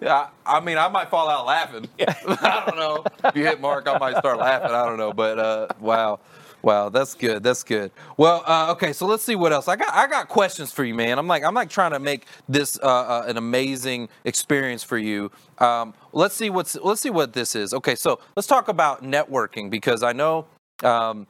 I, 0.02 0.30
I 0.46 0.60
mean, 0.60 0.78
I 0.78 0.88
might 0.90 1.10
fall 1.10 1.30
out 1.30 1.46
laughing. 1.46 1.88
I 2.00 2.64
don't 2.66 2.78
know. 2.78 3.04
If 3.26 3.36
you 3.36 3.46
hit 3.46 3.62
Mark, 3.62 3.88
I 3.88 3.98
might 3.98 4.18
start 4.18 4.38
laughing. 4.38 4.72
I 4.72 4.86
don't 4.86 4.98
know. 4.98 5.14
But 5.14 5.40
uh, 5.40 5.68
wow, 5.80 6.20
wow, 6.62 6.90
that's 6.90 7.14
good. 7.14 7.44
That's 7.44 7.64
good. 7.64 7.92
Well, 8.18 8.44
uh, 8.46 8.72
okay. 8.74 8.94
So 8.94 9.06
let's 9.08 9.24
see 9.24 9.36
what 9.36 9.54
else. 9.54 9.68
I 9.68 9.76
got. 9.76 9.94
I 9.94 10.08
got 10.08 10.28
questions 10.28 10.72
for 10.72 10.84
you, 10.84 10.94
man. 10.96 11.18
I'm 11.20 11.28
like, 11.28 11.44
I'm 11.44 11.54
like 11.54 11.70
trying 11.70 11.92
to 11.92 12.00
make 12.00 12.26
this 12.50 12.78
uh, 12.82 12.86
uh, 12.86 13.26
an 13.28 13.38
amazing 13.38 14.10
experience 14.26 14.84
for 14.84 14.98
you. 14.98 15.32
Um, 15.60 15.94
let's 16.14 16.36
see 16.36 16.50
what's. 16.50 16.76
Let's 16.76 17.02
see 17.02 17.10
what 17.12 17.34
this 17.34 17.56
is. 17.56 17.74
Okay, 17.74 17.96
so 17.96 18.20
let's 18.36 18.48
talk 18.48 18.68
about 18.68 19.04
networking 19.04 19.70
because 19.70 20.04
I 20.04 20.14
know. 20.14 20.46
Um, 20.84 21.28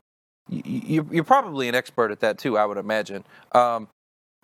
y- 0.50 0.62
y- 0.66 0.82
you're, 0.86 1.06
you're 1.12 1.24
probably 1.24 1.68
an 1.68 1.76
expert 1.76 2.12
at 2.12 2.22
that 2.22 2.38
too, 2.38 2.58
I 2.58 2.66
would 2.66 2.78
imagine. 2.78 3.24
Um, 3.54 3.88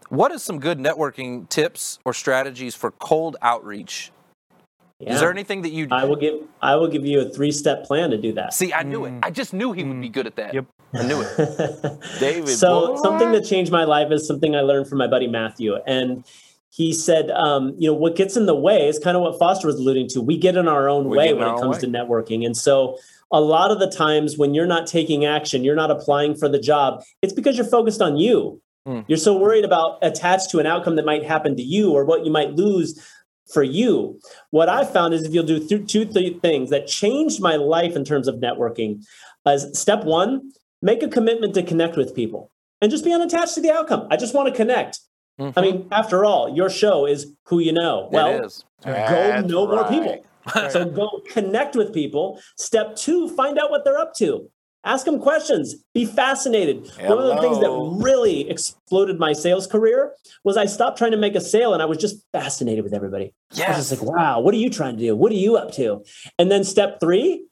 what 0.09 0.31
is 0.31 0.43
some 0.43 0.59
good 0.59 0.79
networking 0.79 1.47
tips 1.49 1.99
or 2.05 2.13
strategies 2.13 2.75
for 2.75 2.91
cold 2.91 3.35
outreach? 3.41 4.11
Yeah. 4.99 5.13
Is 5.13 5.19
there 5.19 5.29
anything 5.29 5.61
that 5.61 5.71
you 5.71 5.87
I 5.91 6.05
will 6.05 6.15
give 6.15 6.41
I 6.61 6.75
will 6.75 6.87
give 6.87 7.05
you 7.05 7.21
a 7.21 7.29
three 7.29 7.51
step 7.51 7.83
plan 7.83 8.09
to 8.09 8.17
do 8.17 8.33
that. 8.33 8.53
see? 8.53 8.73
I 8.73 8.81
knew 8.83 9.05
it. 9.05 9.13
I 9.21 9.29
just 9.29 9.53
knew 9.53 9.71
he 9.71 9.83
would 9.83 10.01
be 10.01 10.09
good 10.09 10.25
at 10.25 10.35
that. 10.37 10.55
Yep. 10.55 10.65
I 10.95 11.03
knew 11.03 11.21
it. 11.21 11.99
David, 12.19 12.49
so 12.49 12.95
boy. 12.95 13.01
something 13.03 13.31
that 13.33 13.45
changed 13.45 13.71
my 13.71 13.83
life 13.83 14.11
is 14.11 14.25
something 14.25 14.55
I 14.55 14.61
learned 14.61 14.87
from 14.87 14.97
my 14.97 15.07
buddy 15.07 15.27
Matthew, 15.27 15.75
and 15.85 16.23
he 16.71 16.93
said, 16.93 17.29
um, 17.31 17.75
you 17.77 17.89
know, 17.89 17.93
what 17.93 18.15
gets 18.15 18.37
in 18.37 18.45
the 18.45 18.55
way 18.55 18.87
is 18.87 18.97
kind 18.97 19.17
of 19.17 19.23
what 19.23 19.37
Foster 19.37 19.67
was 19.67 19.75
alluding 19.77 20.07
to. 20.09 20.21
We 20.21 20.37
get 20.37 20.55
in 20.55 20.67
our 20.67 20.87
own 20.89 21.09
We 21.09 21.17
way 21.17 21.33
when 21.33 21.47
it 21.47 21.59
comes 21.59 21.75
way. 21.77 21.81
to 21.81 21.87
networking, 21.87 22.45
and 22.45 22.55
so 22.55 22.97
a 23.31 23.41
lot 23.41 23.69
of 23.71 23.79
the 23.79 23.89
times 23.89 24.37
when 24.37 24.53
you're 24.53 24.65
not 24.65 24.87
taking 24.87 25.25
action, 25.25 25.63
you're 25.63 25.75
not 25.75 25.91
applying 25.91 26.33
for 26.33 26.47
the 26.47 26.59
job. 26.59 27.03
It's 27.21 27.33
because 27.33 27.57
you're 27.57 27.67
focused 27.67 28.01
on 28.01 28.17
you. 28.17 28.61
Hmm. 28.87 29.01
You're 29.07 29.17
so 29.17 29.37
worried 29.37 29.65
about 29.65 29.99
attached 30.01 30.49
to 30.51 30.59
an 30.59 30.65
outcome 30.65 30.95
that 30.95 31.05
might 31.05 31.25
happen 31.25 31.57
to 31.57 31.61
you 31.61 31.91
or 31.91 32.05
what 32.05 32.23
you 32.25 32.31
might 32.31 32.51
lose 32.53 32.97
for 33.51 33.61
you. 33.61 34.17
What 34.51 34.69
I 34.69 34.85
found 34.85 35.13
is 35.13 35.23
if 35.23 35.33
you'll 35.33 35.45
do 35.45 35.59
th- 35.59 35.91
two 35.91 36.05
th- 36.05 36.39
things 36.39 36.69
that 36.69 36.87
changed 36.87 37.41
my 37.41 37.57
life 37.57 37.97
in 37.97 38.05
terms 38.05 38.29
of 38.29 38.35
networking, 38.35 39.03
as 39.45 39.77
step 39.77 40.05
one, 40.05 40.53
make 40.81 41.03
a 41.03 41.09
commitment 41.09 41.53
to 41.55 41.63
connect 41.63 41.97
with 41.97 42.15
people 42.15 42.49
and 42.81 42.89
just 42.89 43.03
be 43.03 43.11
unattached 43.11 43.55
to 43.55 43.61
the 43.61 43.71
outcome. 43.71 44.07
I 44.09 44.15
just 44.15 44.33
want 44.33 44.47
to 44.47 44.55
connect. 44.55 44.99
I 45.57 45.61
mean, 45.61 45.87
after 45.91 46.23
all, 46.23 46.55
your 46.55 46.69
show 46.69 47.05
is 47.05 47.33
who 47.43 47.59
you 47.59 47.73
know. 47.73 48.07
Well, 48.09 48.39
it 48.41 48.45
is. 48.45 48.63
go 49.41 49.47
know 49.47 49.67
more 49.67 49.87
people. 49.89 50.25
so 50.69 50.85
go 50.85 51.21
connect 51.29 51.75
with 51.75 51.93
people. 51.93 52.39
Step 52.55 52.95
two, 52.95 53.27
find 53.35 53.59
out 53.59 53.69
what 53.69 53.83
they're 53.83 53.99
up 53.99 54.13
to. 54.15 54.49
Ask 54.87 55.05
them 55.05 55.19
questions. 55.19 55.75
Be 55.93 56.05
fascinated. 56.05 56.89
One 57.01 57.17
of 57.17 57.25
the 57.25 57.41
things 57.41 57.59
that 57.59 57.69
really 58.01 58.49
exploded 58.49 59.19
my 59.19 59.33
sales 59.33 59.67
career 59.67 60.13
was 60.45 60.55
I 60.55 60.65
stopped 60.65 60.97
trying 60.97 61.11
to 61.11 61.17
make 61.17 61.35
a 61.35 61.41
sale 61.41 61.73
and 61.73 61.83
I 61.83 61.85
was 61.85 61.97
just 61.97 62.23
fascinated 62.31 62.85
with 62.85 62.93
everybody. 62.93 63.33
I 63.51 63.67
was 63.77 63.89
just 63.89 64.01
like, 64.01 64.09
wow, 64.09 64.39
what 64.39 64.53
are 64.53 64.57
you 64.57 64.69
trying 64.69 64.95
to 64.95 65.03
do? 65.03 65.13
What 65.13 65.33
are 65.33 65.35
you 65.35 65.57
up 65.57 65.73
to? 65.73 66.05
And 66.39 66.49
then 66.49 66.63
step 66.63 67.01
three, 67.01 67.43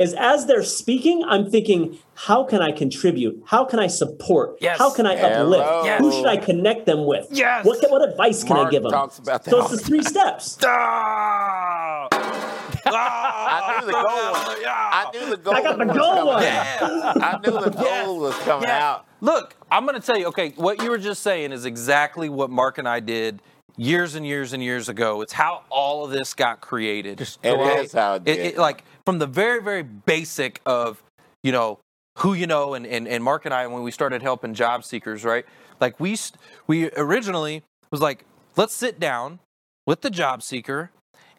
is 0.00 0.12
as 0.14 0.46
they're 0.46 0.64
speaking, 0.64 1.22
I'm 1.24 1.48
thinking, 1.48 1.98
how 2.14 2.42
can 2.42 2.60
I 2.60 2.72
contribute? 2.72 3.40
How 3.46 3.64
can 3.64 3.78
I 3.78 3.86
support? 3.86 4.58
Yes. 4.60 4.78
How 4.78 4.92
can 4.92 5.06
I 5.06 5.14
uplift? 5.14 5.64
Hello. 5.64 5.98
Who 5.98 6.10
should 6.10 6.26
I 6.26 6.36
connect 6.36 6.86
them 6.86 7.06
with? 7.06 7.28
Yes. 7.30 7.64
What, 7.64 7.78
what 7.88 8.08
advice 8.08 8.42
can 8.42 8.56
I 8.56 8.70
give 8.70 8.82
them? 8.82 8.90
talks 8.90 9.18
about 9.18 9.44
that 9.44 9.50
so 9.50 9.60
it's 9.60 9.70
the 9.70 9.76
the 9.76 9.82
three 9.84 10.02
steps. 10.02 10.58
Ah! 10.64 11.73
Goal. 15.44 15.54
I 15.54 15.62
got 15.62 15.78
the 15.78 15.86
was 15.86 15.96
goal 15.96 16.26
one. 16.26 16.42
Yeah. 16.42 17.12
I 17.16 17.38
knew 17.44 17.52
the 17.52 17.70
goal 17.70 17.82
Yes. 17.84 18.08
was 18.08 18.36
coming 18.38 18.68
Yes. 18.68 18.82
out. 18.82 19.06
Look, 19.20 19.54
I'm 19.70 19.86
going 19.86 19.98
to 20.00 20.04
tell 20.06 20.18
you, 20.18 20.26
okay, 20.26 20.50
what 20.56 20.82
you 20.82 20.90
were 20.90 20.98
just 20.98 21.22
saying 21.22 21.52
is 21.52 21.64
exactly 21.64 22.28
what 22.28 22.50
Mark 22.50 22.78
and 22.78 22.88
I 22.88 23.00
did 23.00 23.40
years 23.76 24.14
and 24.14 24.26
years 24.26 24.52
and 24.52 24.62
years 24.62 24.88
ago. 24.88 25.20
It's 25.22 25.32
how 25.32 25.62
all 25.70 26.04
of 26.04 26.10
this 26.10 26.34
got 26.34 26.60
created. 26.60 27.18
Just 27.18 27.38
It 27.44 27.54
go 27.56 27.64
out. 27.64 27.78
is 27.80 27.92
how 27.92 28.14
it 28.14 28.22
It- 28.26 28.36
did. 28.36 28.46
it- 28.46 28.58
like 28.58 28.84
from 29.04 29.18
the 29.18 29.26
very, 29.26 29.62
very 29.62 29.82
basic 29.82 30.60
of, 30.66 31.02
you 31.42 31.52
know, 31.52 31.78
who 32.18 32.34
you 32.34 32.46
know, 32.46 32.74
and, 32.74 32.86
and, 32.86 33.08
and 33.08 33.24
Mark 33.24 33.44
and 33.44 33.52
I, 33.54 33.66
when 33.66 33.82
we 33.82 33.90
started 33.90 34.22
helping 34.22 34.54
job 34.54 34.84
seekers, 34.84 35.24
right? 35.24 35.44
Like 35.80 35.98
we, 35.98 36.14
st- 36.16 36.40
we 36.68 36.90
originally 36.96 37.62
was 37.90 38.00
like, 38.00 38.24
let's 38.56 38.72
sit 38.74 39.00
down 39.00 39.40
with 39.86 40.02
the 40.02 40.10
job 40.10 40.42
seeker 40.42 40.90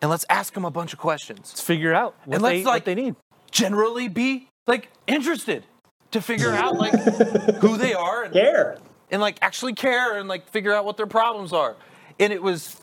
and 0.02 0.12
let's 0.12 0.26
ask 0.30 0.54
them 0.54 0.66
a 0.66 0.70
bunch 0.72 0.92
of 0.92 1.00
questions. 1.00 1.52
Let's 1.54 1.62
figure 1.62 1.94
out 1.94 2.16
what, 2.26 2.36
And 2.36 2.44
they, 2.44 2.56
let's, 2.58 2.66
like- 2.66 2.74
what 2.82 2.86
they 2.86 2.96
need. 2.96 3.16
Generally 3.56 4.10
be 4.10 4.50
like 4.68 4.90
interested 5.08 5.64
to 6.12 6.20
figure 6.20 6.52
out 6.52 6.76
like 6.76 6.92
who 7.62 7.78
they 7.78 7.94
are 7.94 8.24
and, 8.24 8.34
Care. 8.34 8.78
and 9.10 9.22
like 9.22 9.38
actually 9.42 9.74
care 9.74 10.18
and 10.18 10.28
like 10.28 10.50
figure 10.50 10.74
out 10.74 10.84
what 10.84 10.98
their 10.98 11.08
problems 11.08 11.54
are. 11.54 11.78
And 12.20 12.34
it 12.34 12.44
was 12.44 12.82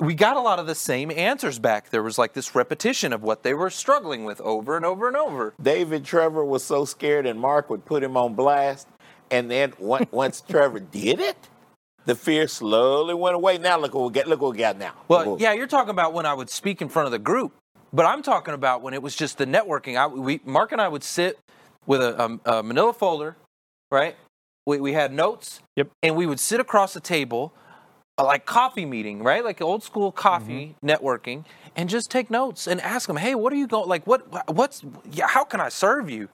we 0.00 0.14
got 0.14 0.36
a 0.36 0.40
lot 0.40 0.58
of 0.58 0.66
the 0.66 0.74
same 0.74 1.12
answers 1.12 1.60
back. 1.60 1.90
There 1.90 2.02
was 2.02 2.18
like 2.18 2.32
this 2.32 2.56
repetition 2.56 3.12
of 3.12 3.22
what 3.22 3.44
they 3.44 3.54
were 3.54 3.70
struggling 3.70 4.24
with 4.24 4.40
over 4.40 4.76
and 4.76 4.84
over 4.84 5.06
and 5.06 5.16
over. 5.16 5.54
David 5.62 6.04
Trevor 6.04 6.44
was 6.44 6.64
so 6.64 6.84
scared, 6.84 7.24
and 7.24 7.38
Mark 7.38 7.70
would 7.70 7.84
put 7.84 8.02
him 8.02 8.16
on 8.16 8.34
blast. 8.34 8.88
And 9.30 9.48
then 9.48 9.72
once 9.78 10.40
Trevor 10.40 10.80
did 10.80 11.20
it, 11.20 11.36
the 12.06 12.14
fear 12.14 12.48
slowly 12.48 13.14
went 13.14 13.36
away. 13.36 13.58
Now 13.58 13.78
look 13.78 13.94
what 13.94 14.04
we 14.04 14.12
got. 14.12 14.26
Look 14.26 14.40
what 14.40 14.52
we 14.52 14.58
got 14.58 14.78
now. 14.78 14.94
Well, 15.08 15.36
yeah, 15.38 15.52
you're 15.52 15.66
talking 15.66 15.90
about 15.90 16.12
when 16.12 16.26
I 16.26 16.34
would 16.34 16.50
speak 16.50 16.80
in 16.80 16.88
front 16.88 17.06
of 17.06 17.12
the 17.12 17.18
group, 17.18 17.54
but 17.92 18.06
I'm 18.06 18.22
talking 18.22 18.54
about 18.54 18.82
when 18.82 18.94
it 18.94 19.02
was 19.02 19.14
just 19.16 19.38
the 19.38 19.46
networking. 19.46 19.96
I, 19.96 20.06
we, 20.06 20.40
Mark 20.44 20.72
and 20.72 20.80
I 20.80 20.88
would 20.88 21.02
sit 21.04 21.38
with 21.86 22.00
a, 22.02 22.20
um, 22.22 22.40
a 22.44 22.62
Manila 22.62 22.92
folder, 22.92 23.36
right? 23.90 24.16
We, 24.66 24.80
we 24.80 24.92
had 24.92 25.12
notes, 25.12 25.60
Yep. 25.76 25.88
and 26.02 26.16
we 26.16 26.26
would 26.26 26.40
sit 26.40 26.60
across 26.60 26.92
the 26.92 27.00
table, 27.00 27.54
uh, 28.18 28.24
like 28.24 28.44
coffee 28.44 28.84
meeting, 28.84 29.22
right? 29.22 29.42
Like 29.44 29.62
old 29.62 29.82
school 29.82 30.12
coffee 30.12 30.74
networking, 30.84 31.44
and 31.76 31.88
just 31.88 32.10
take 32.10 32.30
notes 32.30 32.66
and 32.66 32.80
ask 32.82 33.06
them, 33.06 33.16
hey, 33.16 33.34
what 33.34 33.52
are 33.52 33.56
you 33.56 33.66
going? 33.66 33.88
Like, 33.88 34.06
what? 34.06 34.50
What's? 34.54 34.82
Yeah, 35.10 35.26
how 35.28 35.44
can 35.44 35.60
I 35.60 35.68
serve 35.70 36.10
you? 36.10 36.28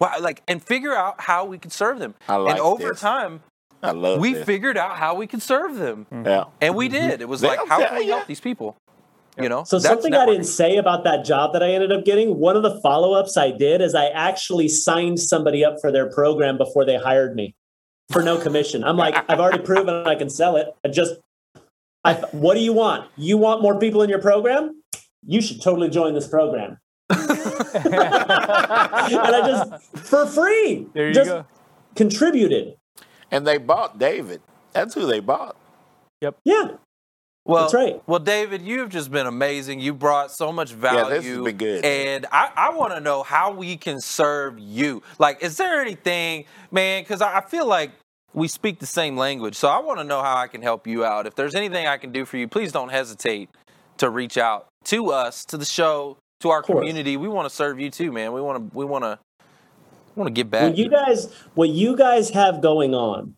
Well, 0.00 0.20
like, 0.20 0.42
and 0.46 0.62
figure 0.62 0.94
out 0.94 1.20
how 1.22 1.44
we 1.46 1.56
could 1.58 1.72
serve 1.72 1.98
them. 1.98 2.14
I 2.28 2.36
like 2.36 2.52
and 2.52 2.60
over 2.60 2.88
this. 2.90 3.00
time, 3.00 3.40
I 3.82 3.92
love 3.92 4.20
we 4.20 4.34
this. 4.34 4.44
figured 4.44 4.76
out 4.76 4.96
how 4.96 5.14
we 5.14 5.26
could 5.26 5.40
serve 5.42 5.76
them. 5.76 6.06
Yeah. 6.12 6.44
And 6.60 6.74
we 6.76 6.88
did. 6.88 7.20
It 7.22 7.28
was 7.28 7.40
They'll 7.40 7.50
like, 7.56 7.68
how 7.68 7.78
can 7.88 7.98
we 7.98 8.06
ya. 8.08 8.16
help 8.16 8.26
these 8.28 8.40
people? 8.40 8.76
You 9.40 9.48
know? 9.48 9.64
So 9.64 9.78
That's 9.78 9.88
something 9.88 10.14
I 10.14 10.26
didn't 10.26 10.44
say 10.44 10.76
about 10.76 11.04
that 11.04 11.24
job 11.24 11.52
that 11.52 11.62
I 11.62 11.70
ended 11.70 11.92
up 11.92 12.04
getting, 12.04 12.38
one 12.38 12.56
of 12.56 12.62
the 12.62 12.80
follow-ups 12.80 13.36
I 13.36 13.50
did 13.52 13.80
is 13.80 13.94
I 13.94 14.06
actually 14.06 14.68
signed 14.68 15.20
somebody 15.20 15.64
up 15.64 15.76
for 15.80 15.92
their 15.92 16.10
program 16.10 16.58
before 16.58 16.84
they 16.84 16.96
hired 16.96 17.34
me 17.36 17.54
for 18.10 18.22
no 18.22 18.38
commission. 18.38 18.82
I'm 18.84 18.96
like, 18.96 19.14
I've 19.28 19.38
already 19.38 19.62
proven 19.62 20.06
I 20.06 20.14
can 20.14 20.30
sell 20.30 20.56
it. 20.56 20.68
I 20.84 20.88
just 20.88 21.14
I 22.04 22.14
what 22.32 22.54
do 22.54 22.60
you 22.60 22.72
want? 22.72 23.10
You 23.16 23.36
want 23.38 23.62
more 23.62 23.78
people 23.78 24.02
in 24.02 24.10
your 24.10 24.20
program? 24.20 24.82
You 25.26 25.40
should 25.40 25.60
totally 25.60 25.90
join 25.90 26.14
this 26.14 26.26
program. 26.26 26.78
and 27.10 27.20
I 27.94 29.42
just 29.46 29.82
for 30.06 30.26
free 30.26 30.86
There 30.94 31.08
you 31.08 31.14
just 31.14 31.30
go. 31.30 31.46
contributed. 31.96 32.76
And 33.30 33.46
they 33.46 33.58
bought 33.58 33.98
David. 33.98 34.40
That's 34.72 34.94
who 34.94 35.06
they 35.06 35.20
bought. 35.20 35.56
Yep. 36.20 36.38
Yeah. 36.44 36.68
Well, 37.48 37.62
That's 37.62 37.74
right. 37.74 38.02
Well, 38.06 38.18
David, 38.18 38.60
you've 38.60 38.90
just 38.90 39.10
been 39.10 39.26
amazing. 39.26 39.80
You 39.80 39.94
brought 39.94 40.30
so 40.30 40.52
much 40.52 40.72
value. 40.72 40.98
Yeah, 40.98 41.08
this 41.08 41.24
has 41.24 41.38
been 41.38 41.56
good. 41.56 41.82
And 41.82 42.26
I, 42.30 42.52
I 42.54 42.74
want 42.74 42.92
to 42.92 43.00
know 43.00 43.22
how 43.22 43.52
we 43.52 43.78
can 43.78 44.00
serve 44.02 44.58
you. 44.58 45.02
Like, 45.18 45.42
is 45.42 45.56
there 45.56 45.80
anything, 45.80 46.44
man? 46.70 47.02
Because 47.02 47.22
I 47.22 47.38
I 47.38 47.40
feel 47.40 47.66
like 47.66 47.92
we 48.34 48.48
speak 48.48 48.80
the 48.80 48.86
same 48.86 49.16
language. 49.16 49.54
So 49.54 49.68
I 49.68 49.78
want 49.80 49.98
to 49.98 50.04
know 50.04 50.22
how 50.22 50.36
I 50.36 50.46
can 50.46 50.60
help 50.60 50.86
you 50.86 51.06
out. 51.06 51.26
If 51.26 51.36
there's 51.36 51.54
anything 51.54 51.86
I 51.86 51.96
can 51.96 52.12
do 52.12 52.26
for 52.26 52.36
you, 52.36 52.46
please 52.48 52.70
don't 52.70 52.90
hesitate 52.90 53.48
to 53.96 54.10
reach 54.10 54.36
out 54.36 54.68
to 54.84 55.10
us, 55.10 55.46
to 55.46 55.56
the 55.56 55.64
show, 55.64 56.18
to 56.40 56.50
our 56.50 56.62
community. 56.62 57.16
We 57.16 57.28
want 57.28 57.48
to 57.48 57.54
serve 57.54 57.80
you 57.80 57.90
too, 57.90 58.12
man. 58.12 58.34
We 58.34 58.42
want 58.42 58.58
to. 58.58 58.76
We 58.76 58.84
want 58.84 59.04
to. 59.04 59.18
Want 60.16 60.26
to 60.26 60.32
get 60.34 60.50
back. 60.50 60.64
what 60.64 60.76
you 60.76 60.90
guys 60.90 61.32
what 61.54 61.68
you 61.70 61.96
guys 61.96 62.30
have 62.30 62.60
going 62.60 62.92
on 62.92 63.36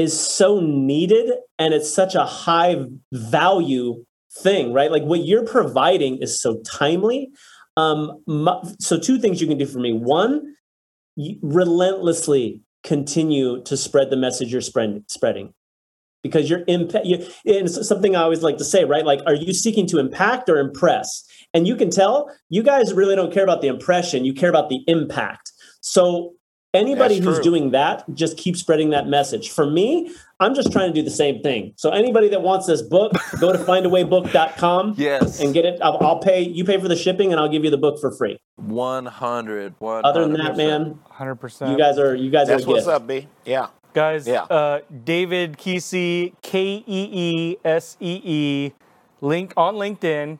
is 0.00 0.18
so 0.18 0.60
needed 0.60 1.30
and 1.58 1.74
it's 1.74 1.92
such 1.92 2.14
a 2.14 2.24
high 2.24 2.86
value 3.12 4.02
thing 4.42 4.72
right? 4.72 4.90
Like 4.90 5.02
what 5.02 5.20
you're 5.20 5.44
providing 5.44 6.18
is 6.22 6.40
so 6.40 6.60
timely. 6.62 7.30
Um 7.76 8.22
mu- 8.26 8.62
so 8.78 8.98
two 8.98 9.18
things 9.18 9.40
you 9.40 9.46
can 9.46 9.58
do 9.58 9.66
for 9.66 9.78
me. 9.78 9.92
One 9.92 10.54
relentlessly 11.42 12.62
continue 12.82 13.62
to 13.64 13.76
spread 13.76 14.08
the 14.08 14.16
message 14.16 14.50
you're 14.50 14.62
spread, 14.62 15.04
spreading 15.08 15.52
because 16.22 16.48
you're 16.48 16.64
impact 16.66 17.04
you, 17.04 17.26
and 17.44 17.70
something 17.70 18.16
i 18.16 18.22
always 18.22 18.42
like 18.42 18.56
to 18.56 18.64
say 18.64 18.84
right? 18.84 19.04
Like 19.04 19.20
are 19.26 19.34
you 19.34 19.52
seeking 19.52 19.86
to 19.88 19.98
impact 19.98 20.48
or 20.48 20.58
impress? 20.58 21.24
And 21.52 21.66
you 21.66 21.76
can 21.76 21.90
tell 21.90 22.30
you 22.48 22.62
guys 22.62 22.94
really 22.94 23.16
don't 23.16 23.32
care 23.32 23.44
about 23.44 23.60
the 23.60 23.68
impression. 23.68 24.24
You 24.24 24.32
care 24.32 24.50
about 24.50 24.70
the 24.70 24.82
impact. 24.86 25.52
So 25.82 26.34
anybody 26.74 27.14
That's 27.16 27.26
who's 27.26 27.36
true. 27.36 27.44
doing 27.44 27.70
that 27.72 28.04
just 28.14 28.36
keep 28.36 28.56
spreading 28.56 28.90
that 28.90 29.06
message 29.08 29.50
for 29.50 29.66
me 29.68 30.10
i'm 30.38 30.54
just 30.54 30.70
trying 30.70 30.88
to 30.92 30.94
do 30.94 31.02
the 31.02 31.10
same 31.10 31.42
thing 31.42 31.72
so 31.76 31.90
anybody 31.90 32.28
that 32.28 32.42
wants 32.42 32.66
this 32.66 32.80
book 32.82 33.12
go 33.40 33.52
to 33.52 33.58
findawaybook.com 33.58 34.94
Yes. 34.98 35.40
and 35.40 35.52
get 35.52 35.64
it 35.64 35.80
I'll, 35.82 35.98
I'll 36.00 36.18
pay 36.20 36.42
you 36.42 36.64
pay 36.64 36.78
for 36.78 36.88
the 36.88 36.96
shipping 36.96 37.32
and 37.32 37.40
i'll 37.40 37.48
give 37.48 37.64
you 37.64 37.70
the 37.70 37.78
book 37.78 38.00
for 38.00 38.10
free 38.12 38.38
100. 38.56 39.74
100 39.78 40.08
other 40.08 40.22
than 40.22 40.32
that 40.34 40.56
man 40.56 40.98
100%. 41.18 41.70
you 41.70 41.76
guys 41.78 41.98
are 41.98 42.14
you 42.14 42.30
guys 42.30 42.48
That's 42.48 42.62
are 42.64 42.66
a 42.66 42.68
what's 42.68 42.84
gift. 42.86 42.94
up, 42.94 43.06
B. 43.06 43.26
Yeah. 43.44 43.68
Guys, 43.92 44.26
Yeah. 44.28 44.42
uh, 44.44 44.80
David 45.04 45.54
Keesee, 45.58 46.32
K 46.42 46.84
E 46.86 47.08
E 47.12 47.56
S 47.64 47.96
E 48.00 48.20
E, 48.24 48.72
link 49.20 49.52
on 49.56 49.74
LinkedIn. 49.74 50.38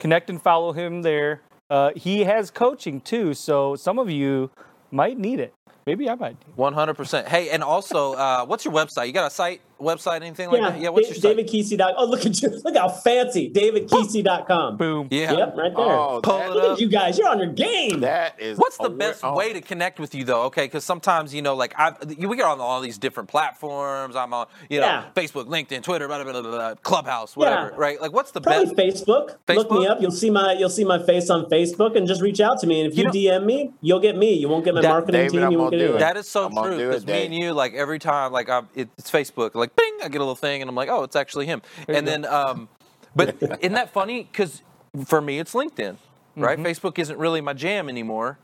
Connect 0.00 0.28
and 0.28 0.42
follow 0.42 0.72
him 0.72 1.02
there. 1.02 1.42
Uh, 1.70 1.90
he 1.94 2.24
has 2.24 2.50
coaching 2.50 3.00
too, 3.00 3.34
so 3.34 3.76
some 3.76 3.98
of 4.00 4.10
you 4.10 4.50
might 4.90 5.16
need 5.18 5.38
it. 5.38 5.54
Maybe 5.86 6.08
I 6.08 6.14
might. 6.14 6.36
One 6.56 6.72
hundred 6.74 6.94
percent. 6.94 7.28
Hey, 7.28 7.50
and 7.50 7.62
also, 7.62 8.14
uh, 8.14 8.44
what's 8.46 8.64
your 8.64 8.74
website? 8.74 9.06
You 9.06 9.12
got 9.12 9.26
a 9.26 9.34
site, 9.34 9.60
website, 9.80 10.16
anything 10.22 10.50
like 10.50 10.60
yeah, 10.60 10.70
that? 10.70 10.80
Yeah. 10.80 10.88
What's 10.90 11.08
Da- 11.08 11.14
your 11.14 11.20
site? 11.22 11.36
David 11.36 11.48
Keesee. 11.48 11.94
Oh, 11.96 12.04
look 12.06 12.26
at 12.26 12.42
you! 12.42 12.48
Look 12.64 12.76
how 12.76 12.88
fancy 12.88 13.50
DavidKeesee.com. 13.50 14.76
Boom. 14.76 15.08
Yeah. 15.10 15.32
Yep, 15.32 15.56
right 15.56 15.74
there. 15.74 15.84
Oh, 15.84 16.20
Pull 16.22 16.38
that, 16.38 16.50
it 16.50 16.54
Look 16.54 16.64
up. 16.64 16.72
at 16.72 16.80
you 16.80 16.88
guys. 16.88 17.18
You're 17.18 17.28
on 17.28 17.38
your 17.38 17.52
game. 17.52 18.00
that 18.00 18.40
is. 18.40 18.58
What's 18.58 18.76
the 18.76 18.84
oh, 18.84 18.88
best 18.90 19.24
on. 19.24 19.34
way 19.34 19.52
to 19.52 19.60
connect 19.60 19.98
with 20.00 20.14
you 20.14 20.24
though? 20.24 20.42
Okay, 20.44 20.64
because 20.66 20.84
sometimes 20.84 21.34
you 21.34 21.42
know, 21.42 21.54
like 21.54 21.74
I, 21.76 21.94
we 22.18 22.36
get 22.36 22.44
on 22.44 22.60
all 22.60 22.80
these 22.80 22.98
different 22.98 23.28
platforms. 23.28 24.16
I'm 24.16 24.32
on, 24.34 24.46
you 24.68 24.80
know, 24.80 24.86
Yeah. 24.86 25.04
Facebook, 25.14 25.46
LinkedIn, 25.46 25.82
Twitter, 25.82 26.06
blah, 26.08 26.22
blah, 26.22 26.32
blah, 26.32 26.42
blah, 26.42 26.50
blah, 26.50 26.74
Clubhouse, 26.76 27.36
whatever. 27.36 27.68
Yeah. 27.70 27.76
Right? 27.76 28.00
Like, 28.00 28.12
what's 28.12 28.32
the 28.32 28.40
Probably 28.40 28.74
best? 28.74 29.06
Facebook. 29.06 29.36
Look 29.48 29.70
me 29.70 29.86
up. 29.86 30.00
You'll 30.00 30.10
see 30.10 30.30
my 30.30 30.52
you'll 30.52 30.68
see 30.70 30.84
my 30.84 31.02
face 31.04 31.30
on 31.30 31.46
Facebook 31.46 31.96
and 31.96 32.06
just 32.06 32.20
reach 32.20 32.40
out 32.40 32.58
to 32.60 32.66
me. 32.66 32.80
And 32.82 32.92
if 32.92 32.98
You 32.98 33.10
you, 33.12 33.30
DM 33.30 33.44
me, 33.44 33.72
you'll 33.80 34.00
get 34.00 34.16
me. 34.16 34.34
You 34.34 34.48
won't 34.48 34.64
get 34.64 34.74
my 34.74 34.80
That- 34.82 34.88
marketing 34.88 35.20
David, 35.28 35.48
team. 35.50 35.57
I'm 35.66 35.72
you 35.72 35.78
gonna 35.78 35.88
do 35.88 35.96
it. 35.96 35.98
That 36.00 36.16
is 36.16 36.28
so 36.28 36.46
I'm 36.46 36.52
true. 36.52 36.76
Because 36.76 37.06
me 37.06 37.26
and 37.26 37.34
you, 37.34 37.52
like 37.52 37.74
every 37.74 37.98
time, 37.98 38.32
like 38.32 38.48
I, 38.48 38.62
it, 38.74 38.88
it's 38.98 39.10
Facebook, 39.10 39.54
like 39.54 39.74
bing, 39.76 39.98
I 40.02 40.08
get 40.08 40.18
a 40.18 40.24
little 40.24 40.34
thing, 40.34 40.60
and 40.62 40.68
I'm 40.68 40.74
like, 40.74 40.88
oh, 40.88 41.02
it's 41.02 41.16
actually 41.16 41.46
him. 41.46 41.62
And 41.86 42.06
then, 42.06 42.24
um, 42.24 42.68
but 43.14 43.36
isn't 43.42 43.72
that 43.72 43.92
funny? 43.92 44.24
Because 44.24 44.62
for 45.06 45.20
me, 45.20 45.38
it's 45.38 45.54
LinkedIn, 45.54 45.96
right? 46.36 46.58
Facebook 46.58 46.98
isn't 46.98 47.18
really 47.18 47.40
my 47.40 47.52
jam 47.52 47.88
anymore. 47.88 48.38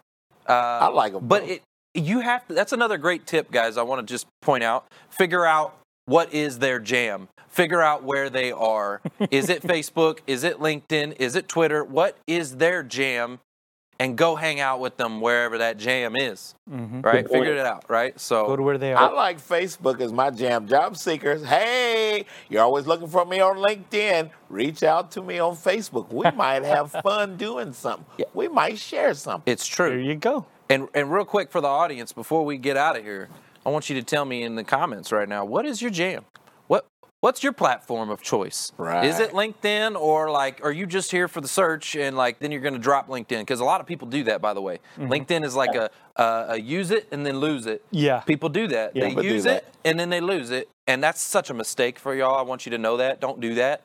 Uh, 0.48 0.52
I 0.52 0.88
like 0.88 1.12
them. 1.12 1.26
But 1.26 1.44
it, 1.44 1.62
you 1.94 2.20
have 2.20 2.46
to. 2.48 2.54
That's 2.54 2.72
another 2.72 2.98
great 2.98 3.26
tip, 3.26 3.50
guys. 3.50 3.76
I 3.76 3.82
want 3.82 4.06
to 4.06 4.12
just 4.12 4.26
point 4.42 4.64
out. 4.64 4.86
Figure 5.10 5.46
out 5.46 5.78
what 6.06 6.32
is 6.34 6.58
their 6.58 6.78
jam. 6.78 7.28
Figure 7.48 7.80
out 7.80 8.02
where 8.02 8.28
they 8.28 8.50
are. 8.50 9.00
is 9.30 9.48
it 9.48 9.62
Facebook? 9.62 10.18
Is 10.26 10.42
it 10.42 10.58
LinkedIn? 10.58 11.16
Is 11.20 11.36
it 11.36 11.48
Twitter? 11.48 11.84
What 11.84 12.18
is 12.26 12.56
their 12.56 12.82
jam? 12.82 13.38
And 14.00 14.18
go 14.18 14.34
hang 14.34 14.58
out 14.58 14.80
with 14.80 14.96
them 14.96 15.20
wherever 15.20 15.58
that 15.58 15.76
jam 15.76 16.16
is. 16.16 16.54
Mm-hmm. 16.70 17.00
Right? 17.02 17.22
Good 17.24 17.30
point. 17.30 17.44
Figure 17.44 17.54
it 17.56 17.64
out. 17.66 17.84
Right? 17.88 18.18
So 18.18 18.46
Go 18.46 18.56
to 18.56 18.62
where 18.62 18.76
they 18.76 18.92
are. 18.92 19.10
I 19.10 19.12
like 19.12 19.38
Facebook 19.38 20.00
as 20.00 20.12
my 20.12 20.30
jam. 20.30 20.66
Job 20.66 20.96
seekers, 20.96 21.44
hey, 21.44 22.24
you're 22.48 22.62
always 22.62 22.86
looking 22.86 23.06
for 23.08 23.24
me 23.24 23.38
on 23.40 23.56
LinkedIn. 23.58 24.30
Reach 24.48 24.82
out 24.82 25.10
to 25.12 25.22
me 25.22 25.38
on 25.38 25.54
Facebook. 25.54 26.12
We 26.12 26.28
might 26.36 26.64
have 26.64 26.90
fun 26.90 27.36
doing 27.36 27.72
something. 27.72 28.04
We 28.34 28.48
might 28.48 28.78
share 28.78 29.14
something. 29.14 29.50
it's 29.50 29.66
true. 29.66 29.90
There 29.90 30.00
you 30.00 30.16
go. 30.16 30.46
And 30.68 30.88
and 30.94 31.12
real 31.12 31.24
quick 31.24 31.50
for 31.50 31.60
the 31.60 31.68
audience, 31.68 32.12
before 32.12 32.44
we 32.44 32.56
get 32.58 32.76
out 32.76 32.96
of 32.96 33.04
here, 33.04 33.28
I 33.64 33.68
want 33.70 33.88
you 33.88 33.94
to 33.96 34.02
tell 34.02 34.24
me 34.24 34.42
in 34.42 34.56
the 34.56 34.64
comments 34.64 35.12
right 35.12 35.28
now, 35.28 35.44
what 35.44 35.66
is 35.66 35.80
your 35.80 35.90
jam? 35.90 36.24
What 37.24 37.34
what's 37.34 37.42
your 37.42 37.52
platform 37.52 38.10
of 38.10 38.22
choice? 38.22 38.70
Right. 38.78 39.06
Is 39.06 39.18
it 39.18 39.30
LinkedIn 39.30 40.00
or 40.00 40.30
like 40.30 40.64
are 40.64 40.70
you 40.70 40.86
just 40.86 41.10
here 41.10 41.26
for 41.26 41.40
the 41.40 41.48
search 41.48 41.96
and 41.96 42.16
like 42.16 42.38
then 42.38 42.52
you're 42.52 42.60
going 42.60 42.74
to 42.74 42.80
drop 42.80 43.08
LinkedIn? 43.08 43.40
Because 43.40 43.58
a 43.58 43.64
lot 43.64 43.80
of 43.80 43.88
people 43.88 44.06
do 44.06 44.22
that, 44.24 44.40
by 44.40 44.54
the 44.54 44.62
way. 44.62 44.78
Mm-hmm. 44.96 45.10
LinkedIn 45.10 45.44
is 45.44 45.56
like 45.56 45.74
a, 45.74 45.90
a, 46.14 46.44
a 46.50 46.56
use 46.60 46.92
it 46.92 47.08
and 47.10 47.26
then 47.26 47.38
lose 47.38 47.66
it. 47.66 47.84
Yeah. 47.90 48.20
People 48.20 48.50
do 48.50 48.68
that. 48.68 48.94
Yeah. 48.94 49.12
they 49.12 49.24
use 49.24 49.42
that. 49.42 49.64
it 49.64 49.74
and 49.84 49.98
then 49.98 50.10
they 50.10 50.20
lose 50.20 50.52
it, 50.52 50.68
and 50.86 51.02
that's 51.02 51.20
such 51.20 51.50
a 51.50 51.54
mistake 51.54 51.98
for 51.98 52.14
y'all. 52.14 52.38
I 52.38 52.42
want 52.42 52.66
you 52.66 52.70
to 52.70 52.78
know 52.78 52.98
that. 52.98 53.20
Don't 53.20 53.40
do 53.40 53.56
that. 53.56 53.82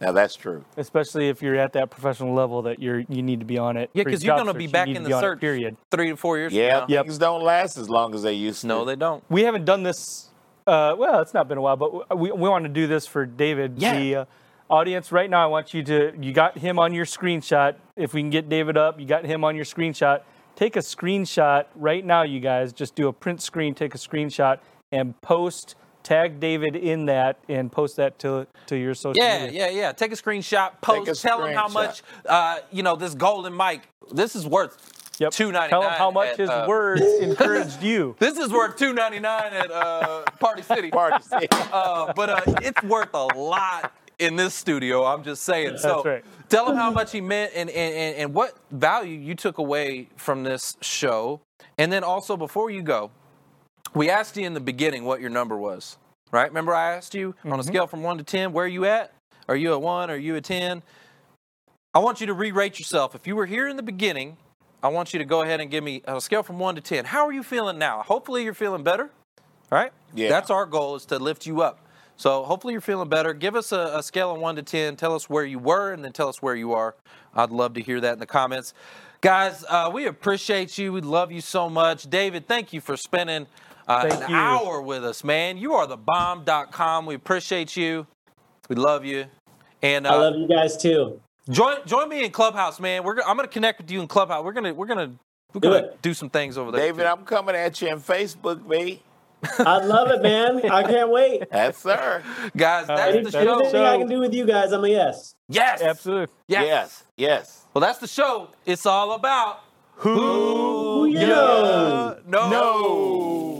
Now 0.00 0.10
that's 0.10 0.34
true. 0.34 0.64
Especially 0.76 1.28
if 1.28 1.40
you're 1.40 1.56
at 1.56 1.74
that 1.74 1.90
professional 1.90 2.34
level 2.34 2.62
that 2.62 2.80
you're 2.80 3.00
you 3.00 3.22
need 3.22 3.38
to 3.38 3.46
be 3.46 3.58
on 3.58 3.76
it. 3.76 3.90
Yeah, 3.92 4.02
for 4.02 4.08
your 4.08 4.16
because 4.16 4.24
you're 4.24 4.36
going 4.36 4.48
to 4.48 4.54
be 4.54 4.64
search, 4.64 4.68
you 4.68 4.72
back 4.72 4.88
in 4.88 4.94
to 4.94 5.00
the 5.02 5.08
be 5.08 5.20
search 5.20 5.40
Period. 5.40 5.76
three 5.92 6.08
to 6.08 6.16
four 6.16 6.36
years 6.36 6.52
Yeah, 6.52 6.80
from 6.80 6.88
now. 6.88 6.94
Yep. 6.94 7.04
things 7.04 7.18
don't 7.18 7.42
last 7.44 7.76
as 7.76 7.88
long 7.88 8.14
as 8.14 8.22
they 8.22 8.32
used 8.32 8.62
to. 8.62 8.66
No, 8.66 8.84
they 8.84 8.96
don't. 8.96 9.22
We 9.28 9.42
haven't 9.42 9.66
done 9.66 9.84
this. 9.84 10.30
Uh, 10.68 10.94
well, 10.96 11.20
it's 11.20 11.32
not 11.32 11.48
been 11.48 11.56
a 11.58 11.62
while, 11.62 11.76
but 11.76 12.18
we, 12.18 12.30
we 12.30 12.48
want 12.48 12.64
to 12.64 12.68
do 12.68 12.86
this 12.86 13.06
for 13.06 13.24
David. 13.24 13.74
Yeah. 13.78 13.98
The 13.98 14.14
uh, 14.16 14.24
audience 14.68 15.10
right 15.10 15.30
now, 15.30 15.42
I 15.42 15.46
want 15.46 15.72
you 15.72 15.82
to. 15.84 16.12
You 16.20 16.32
got 16.32 16.58
him 16.58 16.78
on 16.78 16.92
your 16.92 17.06
screenshot. 17.06 17.76
If 17.96 18.12
we 18.12 18.20
can 18.20 18.30
get 18.30 18.48
David 18.48 18.76
up, 18.76 19.00
you 19.00 19.06
got 19.06 19.24
him 19.24 19.44
on 19.44 19.56
your 19.56 19.64
screenshot. 19.64 20.20
Take 20.56 20.76
a 20.76 20.80
screenshot 20.80 21.66
right 21.74 22.04
now, 22.04 22.22
you 22.22 22.40
guys. 22.40 22.72
Just 22.72 22.94
do 22.94 23.08
a 23.08 23.12
print 23.12 23.40
screen. 23.40 23.74
Take 23.74 23.94
a 23.94 23.98
screenshot 23.98 24.58
and 24.92 25.18
post. 25.22 25.74
Tag 26.02 26.40
David 26.40 26.74
in 26.74 27.06
that 27.06 27.38
and 27.48 27.70
post 27.70 27.96
that 27.96 28.18
to 28.20 28.46
to 28.66 28.76
your 28.76 28.94
social 28.94 29.22
Yeah, 29.22 29.46
media. 29.46 29.66
yeah, 29.66 29.70
yeah. 29.80 29.92
Take 29.92 30.12
a 30.12 30.16
screenshot, 30.16 30.80
post, 30.80 31.10
a 31.10 31.14
tell 31.14 31.44
him 31.44 31.54
how 31.54 31.68
much, 31.68 32.02
uh, 32.24 32.60
you 32.70 32.82
know, 32.82 32.96
this 32.96 33.14
golden 33.14 33.54
mic, 33.54 33.82
this 34.12 34.34
is 34.34 34.46
worth 34.46 34.97
Yep. 35.18 35.32
two 35.32 35.50
ninety 35.52 35.70
Tell 35.70 35.82
him 35.82 35.90
how 35.90 36.10
much 36.10 36.36
his 36.36 36.48
words 36.66 37.02
encouraged 37.20 37.82
you. 37.82 38.14
This 38.18 38.38
is 38.38 38.50
worth 38.52 38.76
two 38.76 38.92
ninety 38.92 39.18
nine 39.18 39.52
at 39.52 39.70
uh, 39.70 40.22
Party 40.38 40.62
City. 40.62 40.90
Party 40.90 41.22
City. 41.22 41.48
Uh, 41.72 42.12
but 42.14 42.30
uh, 42.30 42.40
it's 42.62 42.82
worth 42.82 43.12
a 43.14 43.24
lot 43.24 43.92
in 44.18 44.36
this 44.36 44.54
studio. 44.54 45.04
I'm 45.04 45.22
just 45.22 45.42
saying. 45.42 45.76
So 45.78 45.88
That's 45.88 46.04
right. 46.06 46.24
tell 46.48 46.68
him 46.70 46.76
how 46.76 46.90
much 46.90 47.12
he 47.12 47.20
meant 47.20 47.52
and, 47.54 47.68
and, 47.68 47.94
and, 47.94 48.16
and 48.16 48.34
what 48.34 48.56
value 48.70 49.18
you 49.18 49.34
took 49.34 49.58
away 49.58 50.08
from 50.16 50.44
this 50.44 50.76
show. 50.80 51.40
And 51.76 51.92
then 51.92 52.04
also 52.04 52.36
before 52.36 52.70
you 52.70 52.82
go, 52.82 53.10
we 53.94 54.08
asked 54.10 54.36
you 54.36 54.46
in 54.46 54.54
the 54.54 54.60
beginning 54.60 55.04
what 55.04 55.20
your 55.20 55.30
number 55.30 55.56
was, 55.56 55.98
right? 56.32 56.48
Remember 56.48 56.74
I 56.74 56.94
asked 56.94 57.14
you 57.14 57.32
Mm-hmm. 57.40 57.52
on 57.52 57.60
a 57.60 57.62
scale 57.64 57.86
from 57.86 58.02
one 58.02 58.18
to 58.18 58.24
ten, 58.24 58.52
where 58.52 58.64
are 58.64 58.68
you 58.68 58.84
at? 58.86 59.12
Are 59.48 59.56
you 59.56 59.72
at 59.74 59.80
one? 59.82 60.10
Are 60.10 60.16
you 60.16 60.36
at 60.36 60.44
ten? 60.44 60.82
I 61.94 61.98
want 62.00 62.20
you 62.20 62.26
to 62.28 62.34
re-rate 62.34 62.78
yourself. 62.78 63.14
If 63.14 63.26
you 63.26 63.36
were 63.36 63.46
here 63.46 63.68
in 63.68 63.76
the 63.76 63.82
beginning, 63.82 64.36
I 64.82 64.88
want 64.88 65.12
you 65.12 65.18
to 65.18 65.24
go 65.24 65.42
ahead 65.42 65.60
and 65.60 65.70
give 65.70 65.82
me 65.82 66.02
a 66.04 66.20
scale 66.20 66.42
from 66.42 66.58
one 66.58 66.74
to 66.76 66.80
ten. 66.80 67.04
How 67.04 67.26
are 67.26 67.32
you 67.32 67.42
feeling 67.42 67.78
now? 67.78 68.02
Hopefully 68.02 68.44
you're 68.44 68.54
feeling 68.54 68.82
better. 68.82 69.10
Right? 69.70 69.92
Yeah. 70.14 70.28
That's 70.28 70.50
our 70.50 70.66
goal 70.66 70.96
is 70.96 71.04
to 71.06 71.18
lift 71.18 71.46
you 71.46 71.60
up. 71.62 71.86
So 72.16 72.42
hopefully 72.42 72.72
you're 72.72 72.80
feeling 72.80 73.08
better. 73.08 73.32
Give 73.34 73.54
us 73.54 73.70
a, 73.70 73.92
a 73.94 74.02
scale 74.02 74.34
of 74.34 74.40
one 74.40 74.56
to 74.56 74.62
ten. 74.62 74.96
Tell 74.96 75.14
us 75.14 75.28
where 75.28 75.44
you 75.44 75.58
were, 75.58 75.92
and 75.92 76.04
then 76.04 76.12
tell 76.12 76.28
us 76.28 76.40
where 76.42 76.54
you 76.54 76.72
are. 76.72 76.94
I'd 77.34 77.50
love 77.50 77.74
to 77.74 77.80
hear 77.80 78.00
that 78.00 78.14
in 78.14 78.18
the 78.18 78.26
comments, 78.26 78.74
guys. 79.20 79.64
Uh, 79.68 79.90
we 79.92 80.06
appreciate 80.06 80.78
you. 80.78 80.92
We 80.92 81.00
love 81.00 81.30
you 81.30 81.40
so 81.40 81.68
much, 81.68 82.10
David. 82.10 82.48
Thank 82.48 82.72
you 82.72 82.80
for 82.80 82.96
spending 82.96 83.46
uh, 83.86 84.08
Thank 84.08 84.24
an 84.24 84.30
you. 84.30 84.36
hour 84.36 84.82
with 84.82 85.04
us, 85.04 85.22
man. 85.24 85.56
You 85.58 85.74
are 85.74 85.86
the 85.86 85.96
bomb.com. 85.96 87.06
We 87.06 87.14
appreciate 87.14 87.76
you. 87.76 88.06
We 88.68 88.76
love 88.76 89.04
you. 89.04 89.26
And 89.82 90.06
uh, 90.06 90.10
I 90.10 90.16
love 90.16 90.34
you 90.36 90.48
guys 90.48 90.76
too. 90.76 91.20
Join 91.50 91.76
join 91.86 92.08
me 92.08 92.24
in 92.24 92.30
Clubhouse, 92.30 92.80
man. 92.80 93.02
We're 93.04 93.20
I'm 93.20 93.36
gonna 93.36 93.48
connect 93.48 93.80
with 93.80 93.90
you 93.90 94.00
in 94.00 94.08
Clubhouse. 94.08 94.44
We're 94.44 94.52
gonna 94.52 94.74
we're 94.74 94.86
gonna 94.86 95.12
we're 95.54 95.60
Do 95.60 95.68
gonna 95.70 95.86
it. 95.86 96.02
do 96.02 96.14
some 96.14 96.30
things 96.30 96.58
over 96.58 96.70
there. 96.72 96.80
David, 96.80 97.06
I'm 97.06 97.24
coming 97.24 97.54
at 97.54 97.80
you 97.80 97.88
in 97.88 97.98
Facebook, 98.00 98.68
B. 98.68 99.02
I 99.60 99.78
love 99.84 100.10
it, 100.10 100.20
man. 100.20 100.68
I 100.68 100.82
can't 100.82 101.10
wait. 101.10 101.48
That's 101.52 101.78
sir. 101.78 102.22
guys, 102.56 102.88
that's 102.88 103.00
Any- 103.14 103.22
the 103.24 103.30
show. 103.30 103.60
Anything 103.60 103.82
I 103.82 103.96
can 103.98 104.08
do 104.08 104.18
with 104.18 104.34
you 104.34 104.44
guys, 104.44 104.72
I'm 104.72 104.84
a 104.84 104.88
yes. 104.88 105.36
Yes, 105.48 105.80
Absolutely. 105.80 106.34
yes. 106.48 106.64
Yes. 106.66 107.04
Yes. 107.16 107.66
Well, 107.72 107.80
that's 107.80 107.98
the 108.00 108.08
show. 108.08 108.48
It's 108.66 108.84
all 108.84 109.12
about 109.12 109.60
Who 109.96 111.06
you 111.06 111.20
know? 111.20 112.18
no. 112.26 112.50
No. 112.50 113.57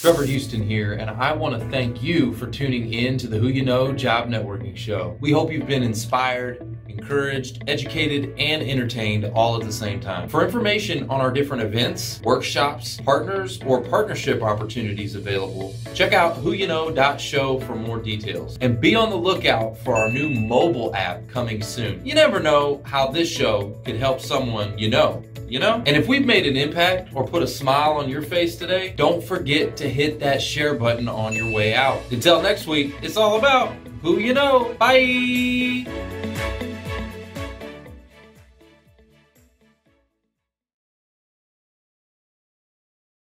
Trevor 0.00 0.24
Houston 0.24 0.62
here, 0.62 0.94
and 0.94 1.10
I 1.10 1.34
want 1.34 1.60
to 1.60 1.68
thank 1.68 2.02
you 2.02 2.32
for 2.32 2.46
tuning 2.46 2.90
in 2.94 3.18
to 3.18 3.26
the 3.26 3.36
Who 3.36 3.48
You 3.48 3.62
Know 3.62 3.92
Job 3.92 4.30
Networking 4.30 4.74
Show. 4.74 5.18
We 5.20 5.30
hope 5.30 5.52
you've 5.52 5.66
been 5.66 5.82
inspired, 5.82 6.78
encouraged, 6.92 7.62
educated, 7.66 8.34
and 8.38 8.62
entertained 8.62 9.24
all 9.34 9.56
at 9.56 9.66
the 9.66 9.72
same 9.72 10.00
time. 10.00 10.28
For 10.28 10.44
information 10.44 11.08
on 11.10 11.20
our 11.20 11.30
different 11.30 11.62
events, 11.62 12.20
workshops, 12.22 13.00
partners, 13.00 13.60
or 13.64 13.80
partnership 13.80 14.42
opportunities 14.42 15.14
available, 15.14 15.74
check 15.94 16.12
out 16.12 16.36
whoyouknow.show 16.36 17.60
for 17.60 17.74
more 17.74 17.98
details. 17.98 18.58
And 18.60 18.80
be 18.80 18.94
on 18.94 19.10
the 19.10 19.16
lookout 19.16 19.78
for 19.78 19.94
our 19.94 20.10
new 20.10 20.28
mobile 20.28 20.94
app 20.94 21.28
coming 21.28 21.62
soon. 21.62 22.04
You 22.04 22.14
never 22.14 22.40
know 22.40 22.82
how 22.84 23.08
this 23.08 23.28
show 23.28 23.76
could 23.84 23.96
help 23.96 24.20
someone 24.20 24.78
you 24.78 24.88
know 24.88 25.24
you 25.50 25.58
know? 25.58 25.82
And 25.84 25.96
if 25.96 26.06
we've 26.06 26.24
made 26.24 26.46
an 26.46 26.56
impact 26.56 27.12
or 27.12 27.26
put 27.26 27.42
a 27.42 27.46
smile 27.46 27.94
on 27.94 28.08
your 28.08 28.22
face 28.22 28.56
today, 28.56 28.94
don't 28.96 29.22
forget 29.22 29.76
to 29.78 29.88
hit 29.88 30.20
that 30.20 30.40
share 30.40 30.74
button 30.74 31.08
on 31.08 31.34
your 31.34 31.52
way 31.52 31.74
out. 31.74 32.00
Until 32.10 32.40
next 32.40 32.66
week, 32.66 32.94
it's 33.02 33.16
all 33.16 33.36
about 33.36 33.74
who 34.00 34.18
you 34.18 34.32
know. 34.32 34.74
Bye. 34.78 36.19